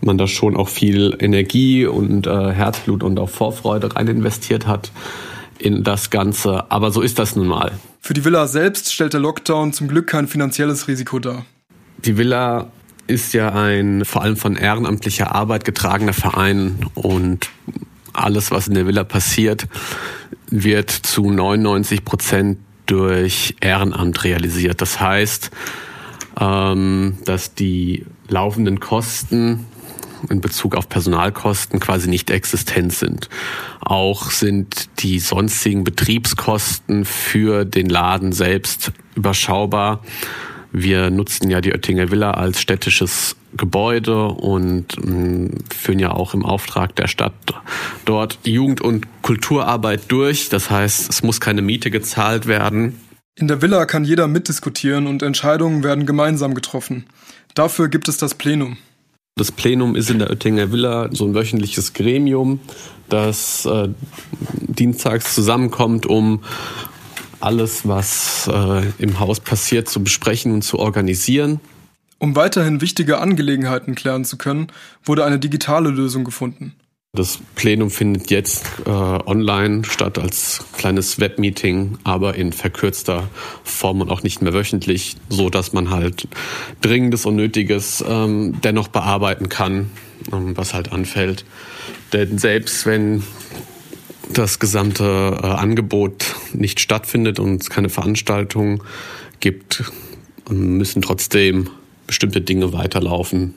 man 0.00 0.18
da 0.18 0.26
schon 0.26 0.56
auch 0.56 0.68
viel 0.68 1.16
Energie 1.18 1.86
und 1.86 2.26
äh, 2.26 2.52
Herzblut 2.52 3.02
und 3.02 3.18
auch 3.18 3.28
Vorfreude 3.28 3.94
rein 3.94 4.08
investiert 4.08 4.66
hat 4.66 4.90
in 5.58 5.84
das 5.84 6.10
Ganze. 6.10 6.70
Aber 6.70 6.90
so 6.90 7.02
ist 7.02 7.18
das 7.18 7.36
nun 7.36 7.46
mal. 7.46 7.72
Für 8.00 8.14
die 8.14 8.24
Villa 8.24 8.46
selbst 8.46 8.92
stellt 8.92 9.12
der 9.12 9.20
Lockdown 9.20 9.72
zum 9.72 9.88
Glück 9.88 10.06
kein 10.06 10.26
finanzielles 10.26 10.88
Risiko 10.88 11.18
dar. 11.18 11.44
Die 11.98 12.16
Villa 12.16 12.70
ist 13.06 13.34
ja 13.34 13.52
ein 13.52 14.04
vor 14.04 14.22
allem 14.22 14.36
von 14.36 14.56
ehrenamtlicher 14.56 15.34
Arbeit 15.34 15.64
getragener 15.64 16.12
Verein 16.12 16.86
und 16.94 17.50
alles, 18.12 18.50
was 18.50 18.68
in 18.68 18.74
der 18.74 18.86
Villa 18.86 19.04
passiert, 19.04 19.66
wird 20.48 20.90
zu 20.90 21.30
99 21.30 22.04
Prozent 22.04 22.58
durch 22.86 23.54
Ehrenamt 23.60 24.24
realisiert. 24.24 24.80
Das 24.80 25.00
heißt, 25.00 25.50
ähm, 26.38 27.18
dass 27.24 27.54
die 27.54 28.04
laufenden 28.28 28.80
Kosten 28.80 29.66
in 30.28 30.40
Bezug 30.40 30.76
auf 30.76 30.88
Personalkosten 30.88 31.80
quasi 31.80 32.08
nicht 32.08 32.30
existent 32.30 32.92
sind. 32.92 33.28
Auch 33.80 34.30
sind 34.30 34.88
die 34.98 35.18
sonstigen 35.18 35.84
Betriebskosten 35.84 37.04
für 37.04 37.64
den 37.64 37.88
Laden 37.88 38.32
selbst 38.32 38.92
überschaubar. 39.14 40.02
Wir 40.72 41.10
nutzen 41.10 41.50
ja 41.50 41.60
die 41.60 41.72
Oettinger 41.72 42.10
Villa 42.10 42.32
als 42.32 42.60
städtisches 42.60 43.36
Gebäude 43.56 44.26
und 44.28 44.96
ähm, 44.98 45.50
führen 45.74 45.98
ja 45.98 46.12
auch 46.12 46.34
im 46.34 46.44
Auftrag 46.44 46.94
der 46.94 47.08
Stadt 47.08 47.32
dort 48.04 48.38
Jugend- 48.44 48.80
und 48.80 49.06
Kulturarbeit 49.22 50.02
durch. 50.08 50.48
Das 50.48 50.70
heißt, 50.70 51.10
es 51.10 51.22
muss 51.24 51.40
keine 51.40 51.62
Miete 51.62 51.90
gezahlt 51.90 52.46
werden. 52.46 53.00
In 53.40 53.48
der 53.48 53.62
Villa 53.62 53.86
kann 53.86 54.04
jeder 54.04 54.28
mitdiskutieren 54.28 55.06
und 55.06 55.22
Entscheidungen 55.22 55.82
werden 55.82 56.04
gemeinsam 56.04 56.52
getroffen. 56.52 57.06
Dafür 57.54 57.88
gibt 57.88 58.06
es 58.06 58.18
das 58.18 58.34
Plenum. 58.34 58.76
Das 59.36 59.50
Plenum 59.50 59.96
ist 59.96 60.10
in 60.10 60.18
der 60.18 60.28
Oettinger 60.28 60.72
Villa 60.72 61.08
so 61.10 61.24
ein 61.24 61.34
wöchentliches 61.34 61.94
Gremium, 61.94 62.60
das 63.08 63.64
äh, 63.64 63.88
dienstags 64.50 65.34
zusammenkommt, 65.34 66.04
um 66.04 66.44
alles, 67.40 67.88
was 67.88 68.46
äh, 68.52 68.82
im 68.98 69.18
Haus 69.18 69.40
passiert, 69.40 69.88
zu 69.88 70.04
besprechen 70.04 70.52
und 70.52 70.60
zu 70.60 70.78
organisieren. 70.78 71.60
Um 72.18 72.36
weiterhin 72.36 72.82
wichtige 72.82 73.20
Angelegenheiten 73.20 73.94
klären 73.94 74.26
zu 74.26 74.36
können, 74.36 74.66
wurde 75.02 75.24
eine 75.24 75.38
digitale 75.38 75.88
Lösung 75.88 76.24
gefunden. 76.24 76.74
Das 77.12 77.40
Plenum 77.56 77.90
findet 77.90 78.30
jetzt 78.30 78.64
äh, 78.86 78.88
online 78.88 79.84
statt 79.84 80.16
als 80.16 80.64
kleines 80.76 81.18
Webmeeting, 81.18 81.98
aber 82.04 82.36
in 82.36 82.52
verkürzter 82.52 83.28
Form 83.64 84.00
und 84.00 84.10
auch 84.10 84.22
nicht 84.22 84.42
mehr 84.42 84.54
wöchentlich, 84.54 85.16
so 85.28 85.50
dass 85.50 85.72
man 85.72 85.90
halt 85.90 86.28
Dringendes 86.82 87.26
und 87.26 87.34
Nötiges 87.34 88.04
ähm, 88.06 88.60
dennoch 88.62 88.86
bearbeiten 88.86 89.48
kann, 89.48 89.90
ähm, 90.32 90.56
was 90.56 90.72
halt 90.72 90.92
anfällt. 90.92 91.44
Denn 92.12 92.38
selbst 92.38 92.86
wenn 92.86 93.24
das 94.32 94.60
gesamte 94.60 95.36
äh, 95.42 95.46
Angebot 95.46 96.36
nicht 96.52 96.78
stattfindet 96.78 97.40
und 97.40 97.60
es 97.60 97.70
keine 97.70 97.88
Veranstaltung 97.88 98.84
gibt, 99.40 99.82
müssen 100.48 101.02
trotzdem 101.02 101.70
bestimmte 102.06 102.40
Dinge 102.40 102.72
weiterlaufen, 102.72 103.54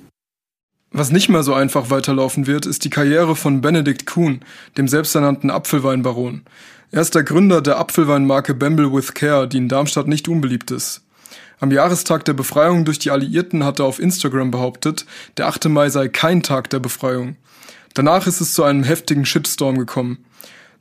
was 0.93 1.11
nicht 1.11 1.27
mehr 1.27 1.43
so 1.43 1.53
einfach 1.53 1.89
weiterlaufen 1.89 2.47
wird, 2.47 2.67
ist 2.67 2.85
die 2.85 2.89
Karriere 2.89 3.35
von 3.35 3.61
Benedikt 3.61 4.05
Kuhn, 4.05 4.41
dem 4.77 4.87
selbsternannten 4.87 5.49
Apfelweinbaron. 5.49 6.43
Er 6.91 7.01
ist 7.01 7.15
der 7.15 7.23
Gründer 7.23 7.61
der 7.61 7.79
Apfelweinmarke 7.79 8.53
Bamble 8.53 8.93
with 8.93 9.15
Care, 9.15 9.47
die 9.47 9.57
in 9.57 9.67
Darmstadt 9.67 10.07
nicht 10.07 10.27
unbeliebt 10.27 10.69
ist. 10.69 11.01
Am 11.59 11.71
Jahrestag 11.71 12.25
der 12.25 12.33
Befreiung 12.33 12.85
durch 12.85 12.99
die 12.99 13.09
Alliierten 13.09 13.63
hat 13.63 13.79
er 13.79 13.85
auf 13.85 13.99
Instagram 13.99 14.51
behauptet, 14.51 15.07
der 15.37 15.47
8. 15.47 15.69
Mai 15.69 15.89
sei 15.89 16.09
kein 16.09 16.43
Tag 16.43 16.69
der 16.69 16.79
Befreiung. 16.79 17.37
Danach 17.95 18.27
ist 18.27 18.41
es 18.41 18.53
zu 18.53 18.63
einem 18.63 18.83
heftigen 18.83 19.25
Shitstorm 19.25 19.79
gekommen. 19.79 20.19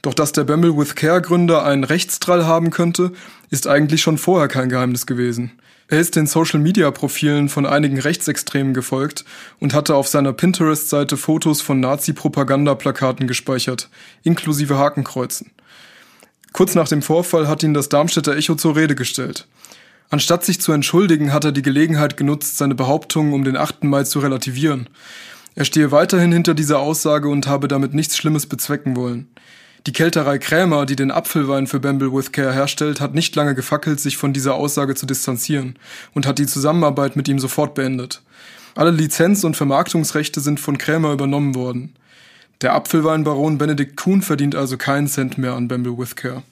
Doch 0.03 0.13
dass 0.13 0.33
der 0.33 0.45
Bamble 0.45 0.77
with 0.77 0.95
Care 0.95 1.23
Gründer 1.23 1.65
einen 1.65 1.85
Rechtsdrall 1.85 2.45
haben 2.45 2.71
könnte, 2.71 3.13
ist 3.49 3.67
eigentlich 3.67 4.03
schon 4.03 4.19
vorher 4.19 4.49
kein 4.49 4.69
Geheimnis 4.69 5.07
gewesen. 5.07 5.53
Er 5.93 6.01
ist 6.01 6.17
den 6.17 6.27
Social-Media-Profilen 6.27 7.51
von 7.51 7.67
einigen 7.67 8.01
Rechtsextremen 8.01 8.73
gefolgt 8.73 9.27
und 9.61 9.75
hatte 9.75 9.95
auf 9.95 10.09
seiner 10.09 10.33
Pinterest-Seite 10.33 11.19
Fotos 11.19 11.61
von 11.61 11.81
Nazi-Propagandaplakaten 11.81 13.27
gespeichert, 13.27 13.91
inklusive 14.23 14.79
Hakenkreuzen. 14.79 15.51
Kurz 16.55 16.75
nach 16.75 16.89
dem 16.89 17.03
Vorfall 17.03 17.47
hat 17.47 17.63
ihn 17.63 17.75
das 17.75 17.91
Darmstädter 17.91 18.35
Echo 18.35 18.55
zur 18.55 18.75
Rede 18.75 18.95
gestellt. 18.95 19.47
Anstatt 20.09 20.47
sich 20.47 20.63
zu 20.63 20.73
entschuldigen, 20.73 21.31
hat 21.31 21.45
er 21.45 21.53
die 21.53 21.61
Gelegenheit 21.61 22.17
genutzt, 22.17 22.57
seine 22.57 22.75
Behauptungen 22.75 23.35
um 23.35 23.45
den 23.45 23.59
8. 23.59 23.85
Mai 23.85 24.05
zu 24.05 24.21
relativieren. 24.21 24.89
Er 25.57 25.67
stehe 25.67 25.93
weiterhin 25.93 26.33
hinter 26.33 26.55
dieser 26.55 26.79
Aussage 26.79 27.29
und 27.29 27.47
habe 27.47 27.69
damit 27.69 27.93
nichts 27.93 28.17
Schlimmes 28.17 28.47
bezwecken 28.47 28.97
wollen. 28.97 29.29
Die 29.87 29.93
Kälterei 29.93 30.39
Krämer, 30.39 30.87
die 30.87 30.95
den 30.95 31.11
Apfelwein 31.11 31.67
für 31.67 31.81
Bamble 31.81 32.13
with 32.13 32.31
Care 32.31 32.53
herstellt, 32.53 33.01
hat 33.01 33.15
nicht 33.15 33.35
lange 33.35 33.57
gefackelt, 33.57 33.99
sich 33.99 34.17
von 34.17 34.33
dieser 34.33 34.55
Aussage 34.55 34.95
zu 34.95 35.07
distanzieren 35.07 35.77
und 36.15 36.25
hat 36.25 36.39
die 36.39 36.47
Zusammenarbeit 36.47 37.17
mit 37.17 37.27
ihm 37.27 37.41
sofort 37.41 37.75
beendet. 37.75 38.23
Alle 38.77 38.93
Lizenz- 38.93 39.43
und 39.43 39.57
Vermarktungsrechte 39.57 40.41
sind 40.41 40.61
von 40.61 40.79
Krämer 40.79 41.13
übernommen 41.13 41.57
worden. 41.57 41.95
Der 42.61 42.75
Apfelweinbaron 42.75 43.59
Benedikt 43.59 43.97
Kuhn 43.97 44.23
verdient 44.23 44.55
also 44.55 44.77
keinen 44.77 45.09
Cent 45.09 45.37
mehr 45.37 45.55
an 45.55 45.67
Bamble 45.67 45.99
with 45.99 46.15
Care. 46.15 46.45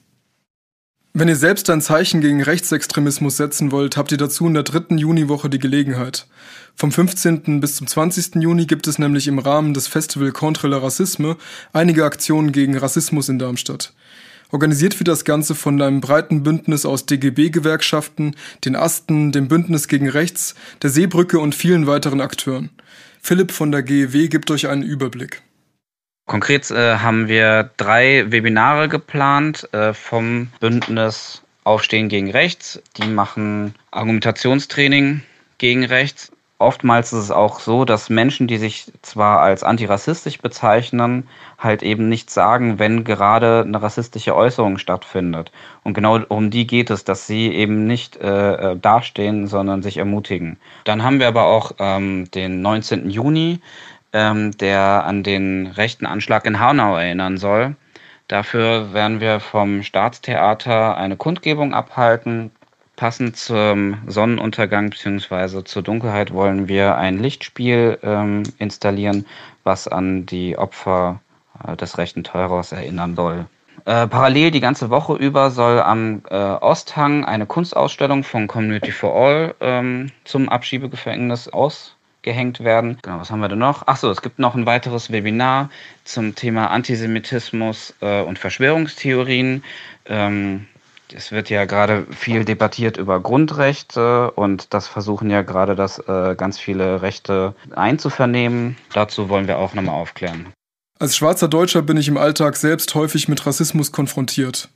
Wenn 1.12 1.27
ihr 1.27 1.35
selbst 1.35 1.68
ein 1.70 1.81
Zeichen 1.81 2.20
gegen 2.20 2.40
Rechtsextremismus 2.40 3.37
setzen 3.37 3.73
wollt, 3.73 3.96
habt 3.96 4.12
ihr 4.12 4.18
dazu 4.18 4.46
in 4.46 4.55
der 4.55 4.62
dritten 4.62 4.96
Juniwoche 4.96 5.51
die 5.51 5.59
Gelegenheit. 5.59 6.29
Vom 6.77 6.92
15. 6.92 7.59
bis 7.59 7.75
zum 7.75 7.88
20. 7.88 8.37
Juni 8.37 8.66
gibt 8.66 8.87
es 8.87 9.01
nämlich 9.01 9.27
im 9.27 9.40
Rahmen 9.40 9.75
des 9.75 9.88
Festival 9.88 10.31
Contre 10.31 10.68
le 10.68 10.81
Racisme 10.81 11.37
einige 11.73 12.05
Aktionen 12.05 12.53
gegen 12.53 12.79
Rassismus 12.79 13.29
in 13.29 13.40
Darmstadt. 13.40 13.92
Organisiert 14.53 15.01
wird 15.01 15.09
das 15.09 15.25
Ganze 15.25 15.57
von 15.57 15.83
einem 15.83 16.01
breiten 16.01 16.44
Bündnis 16.44 16.87
aus 16.87 17.07
DGB-Gewerkschaften, 17.07 18.37
den 18.64 18.77
Asten, 18.77 19.33
dem 19.33 19.49
Bündnis 19.49 19.88
gegen 19.88 20.09
Rechts, 20.09 20.55
der 20.81 20.90
Seebrücke 20.90 21.40
und 21.40 21.57
vielen 21.57 21.88
weiteren 21.88 22.20
Akteuren. 22.20 22.70
Philipp 23.20 23.51
von 23.51 23.73
der 23.73 23.83
GEW 23.83 24.29
gibt 24.29 24.49
euch 24.53 24.68
einen 24.68 24.85
Überblick. 24.85 25.42
Konkret 26.30 26.70
äh, 26.70 26.98
haben 26.98 27.26
wir 27.26 27.70
drei 27.76 28.30
Webinare 28.30 28.88
geplant 28.88 29.68
äh, 29.74 29.92
vom 29.92 30.46
Bündnis 30.60 31.42
Aufstehen 31.64 32.08
gegen 32.08 32.30
Rechts. 32.30 32.80
Die 32.98 33.08
machen 33.08 33.74
Argumentationstraining 33.90 35.22
gegen 35.58 35.84
Rechts. 35.84 36.30
Oftmals 36.60 37.12
ist 37.12 37.24
es 37.24 37.30
auch 37.32 37.58
so, 37.58 37.84
dass 37.84 38.10
Menschen, 38.10 38.46
die 38.46 38.58
sich 38.58 38.92
zwar 39.02 39.40
als 39.40 39.64
antirassistisch 39.64 40.38
bezeichnen, 40.38 41.26
halt 41.58 41.82
eben 41.82 42.08
nicht 42.08 42.30
sagen, 42.30 42.78
wenn 42.78 43.02
gerade 43.02 43.64
eine 43.66 43.82
rassistische 43.82 44.36
Äußerung 44.36 44.78
stattfindet. 44.78 45.50
Und 45.82 45.94
genau 45.94 46.20
um 46.28 46.50
die 46.50 46.66
geht 46.66 46.90
es, 46.90 47.02
dass 47.02 47.26
sie 47.26 47.52
eben 47.52 47.88
nicht 47.88 48.18
äh, 48.18 48.72
äh 48.72 48.76
dastehen, 48.76 49.48
sondern 49.48 49.82
sich 49.82 49.96
ermutigen. 49.96 50.58
Dann 50.84 51.02
haben 51.02 51.18
wir 51.18 51.26
aber 51.26 51.46
auch 51.46 51.72
ähm, 51.80 52.30
den 52.30 52.62
19. 52.62 53.10
Juni 53.10 53.60
ähm, 54.12 54.57
der 54.59 55.05
an 55.05 55.23
den 55.23 55.66
rechten 55.68 56.07
Anschlag 56.07 56.46
in 56.46 56.61
Hanau 56.61 56.96
erinnern 56.96 57.38
soll. 57.38 57.77
Dafür 58.29 58.92
werden 58.92 59.20
wir 59.20 59.40
vom 59.40 59.83
Staatstheater 59.83 60.96
eine 60.96 61.16
Kundgebung 61.16 61.75
abhalten. 61.75 62.53
Passend 62.94 63.37
zum 63.37 63.96
Sonnenuntergang 64.07 64.90
bzw. 64.90 65.64
zur 65.64 65.83
Dunkelheit 65.83 66.33
wollen 66.33 66.68
wir 66.68 66.96
ein 66.96 67.18
Lichtspiel 67.18 67.99
ähm, 68.03 68.42
installieren, 68.59 69.27
was 69.64 69.88
an 69.88 70.27
die 70.27 70.59
Opfer 70.59 71.20
äh, 71.66 71.77
des 71.77 71.99
rechten 71.99 72.25
Terrors 72.25 72.73
erinnern 72.73 73.16
soll. 73.16 73.46
Äh, 73.87 74.07
parallel 74.07 74.51
die 74.51 74.61
ganze 74.61 74.90
Woche 74.90 75.14
über 75.14 75.51
soll 75.51 75.81
am 75.81 76.23
äh, 76.29 76.35
Osthang 76.37 77.25
eine 77.25 77.46
Kunstausstellung 77.46 78.23
von 78.23 78.46
Community 78.46 78.92
for 78.92 79.14
All 79.14 79.55
ähm, 79.61 80.12
zum 80.25 80.49
Abschiebegefängnis 80.49 81.49
aus 81.49 81.96
gehängt 82.22 82.61
werden. 82.61 82.98
Genau, 83.02 83.18
was 83.18 83.30
haben 83.30 83.40
wir 83.40 83.48
denn 83.48 83.59
noch? 83.59 83.87
Achso, 83.87 84.11
es 84.11 84.22
gibt 84.22 84.38
noch 84.38 84.54
ein 84.54 84.66
weiteres 84.66 85.11
Webinar 85.11 85.70
zum 86.04 86.35
Thema 86.35 86.70
Antisemitismus 86.70 87.94
äh, 88.00 88.22
und 88.22 88.38
Verschwörungstheorien. 88.38 89.64
Ähm, 90.06 90.66
es 91.14 91.33
wird 91.33 91.50
ja 91.50 91.64
gerade 91.64 92.06
viel 92.11 92.44
debattiert 92.44 92.96
über 92.96 93.20
Grundrechte 93.20 94.30
und 94.33 94.72
das 94.72 94.87
versuchen 94.87 95.30
ja 95.30 95.42
gerade 95.42 95.74
das 95.74 95.98
äh, 95.98 96.35
ganz 96.37 96.59
viele 96.59 97.02
Rechte 97.02 97.54
einzuvernehmen. 97.74 98.76
Dazu 98.92 99.28
wollen 99.28 99.48
wir 99.48 99.59
auch 99.59 99.74
nochmal 99.74 99.96
aufklären. 99.96 100.52
Als 100.98 101.16
schwarzer 101.16 101.48
Deutscher 101.48 101.83
bin 101.83 101.96
ich 101.96 102.09
im 102.09 102.18
Alltag 102.18 102.56
selbst 102.56 102.94
häufig 102.94 103.28
mit 103.28 103.44
Rassismus 103.46 103.90
konfrontiert. 103.90 104.68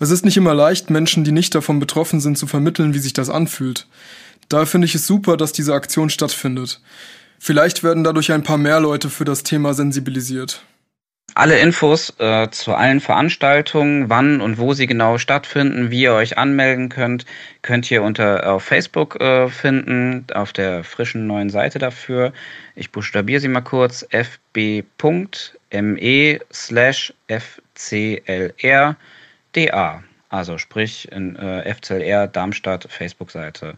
Es 0.00 0.10
ist 0.10 0.24
nicht 0.24 0.36
immer 0.36 0.54
leicht, 0.54 0.90
Menschen, 0.90 1.22
die 1.22 1.30
nicht 1.30 1.54
davon 1.54 1.78
betroffen 1.78 2.20
sind, 2.20 2.36
zu 2.36 2.46
vermitteln, 2.46 2.94
wie 2.94 2.98
sich 2.98 3.12
das 3.12 3.30
anfühlt. 3.30 3.86
Daher 4.48 4.66
finde 4.66 4.86
ich 4.86 4.94
es 4.94 5.06
super, 5.06 5.36
dass 5.36 5.52
diese 5.52 5.74
Aktion 5.74 6.10
stattfindet. 6.10 6.80
Vielleicht 7.38 7.82
werden 7.82 8.04
dadurch 8.04 8.32
ein 8.32 8.42
paar 8.42 8.58
mehr 8.58 8.80
Leute 8.80 9.10
für 9.10 9.24
das 9.24 9.42
Thema 9.42 9.74
sensibilisiert. 9.74 10.62
Alle 11.36 11.58
Infos 11.58 12.14
äh, 12.20 12.48
zu 12.50 12.74
allen 12.74 13.00
Veranstaltungen, 13.00 14.08
wann 14.08 14.40
und 14.40 14.56
wo 14.56 14.72
sie 14.72 14.86
genau 14.86 15.18
stattfinden, 15.18 15.90
wie 15.90 16.02
ihr 16.02 16.12
euch 16.12 16.38
anmelden 16.38 16.90
könnt, 16.90 17.26
könnt 17.62 17.90
ihr 17.90 18.04
unter 18.04 18.52
auf 18.52 18.62
Facebook 18.62 19.20
äh, 19.20 19.48
finden, 19.48 20.26
auf 20.32 20.52
der 20.52 20.84
frischen 20.84 21.26
neuen 21.26 21.50
Seite 21.50 21.80
dafür. 21.80 22.32
Ich 22.76 22.92
buchstabiere 22.92 23.40
sie 23.40 23.48
mal 23.48 23.62
kurz: 23.62 24.06
fb.me 24.10 24.80
slash 26.52 27.12
fclrda. 27.28 28.96
Also 30.28 30.58
sprich 30.58 31.10
in 31.10 31.36
äh, 31.36 31.74
FCLR 31.74 32.28
Darmstadt 32.28 32.86
Facebook-Seite. 32.88 33.76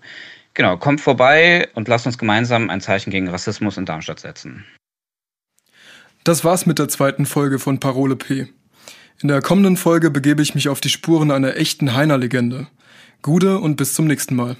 Genau, 0.56 0.78
kommt 0.78 1.02
vorbei 1.02 1.68
und 1.74 1.86
lasst 1.86 2.06
uns 2.06 2.16
gemeinsam 2.16 2.70
ein 2.70 2.80
Zeichen 2.80 3.10
gegen 3.10 3.28
Rassismus 3.28 3.76
in 3.76 3.84
Darmstadt 3.84 4.20
setzen. 4.20 4.64
Das 6.24 6.44
war's 6.44 6.64
mit 6.64 6.78
der 6.78 6.88
zweiten 6.88 7.26
Folge 7.26 7.58
von 7.58 7.78
Parole 7.78 8.16
P. 8.16 8.48
In 9.20 9.28
der 9.28 9.42
kommenden 9.42 9.76
Folge 9.76 10.10
begebe 10.10 10.40
ich 10.40 10.54
mich 10.54 10.70
auf 10.70 10.80
die 10.80 10.88
Spuren 10.88 11.30
einer 11.30 11.58
echten 11.58 11.92
Heiner-Legende. 11.92 12.68
Gude 13.20 13.58
und 13.58 13.76
bis 13.76 13.92
zum 13.92 14.06
nächsten 14.06 14.34
Mal. 14.34 14.56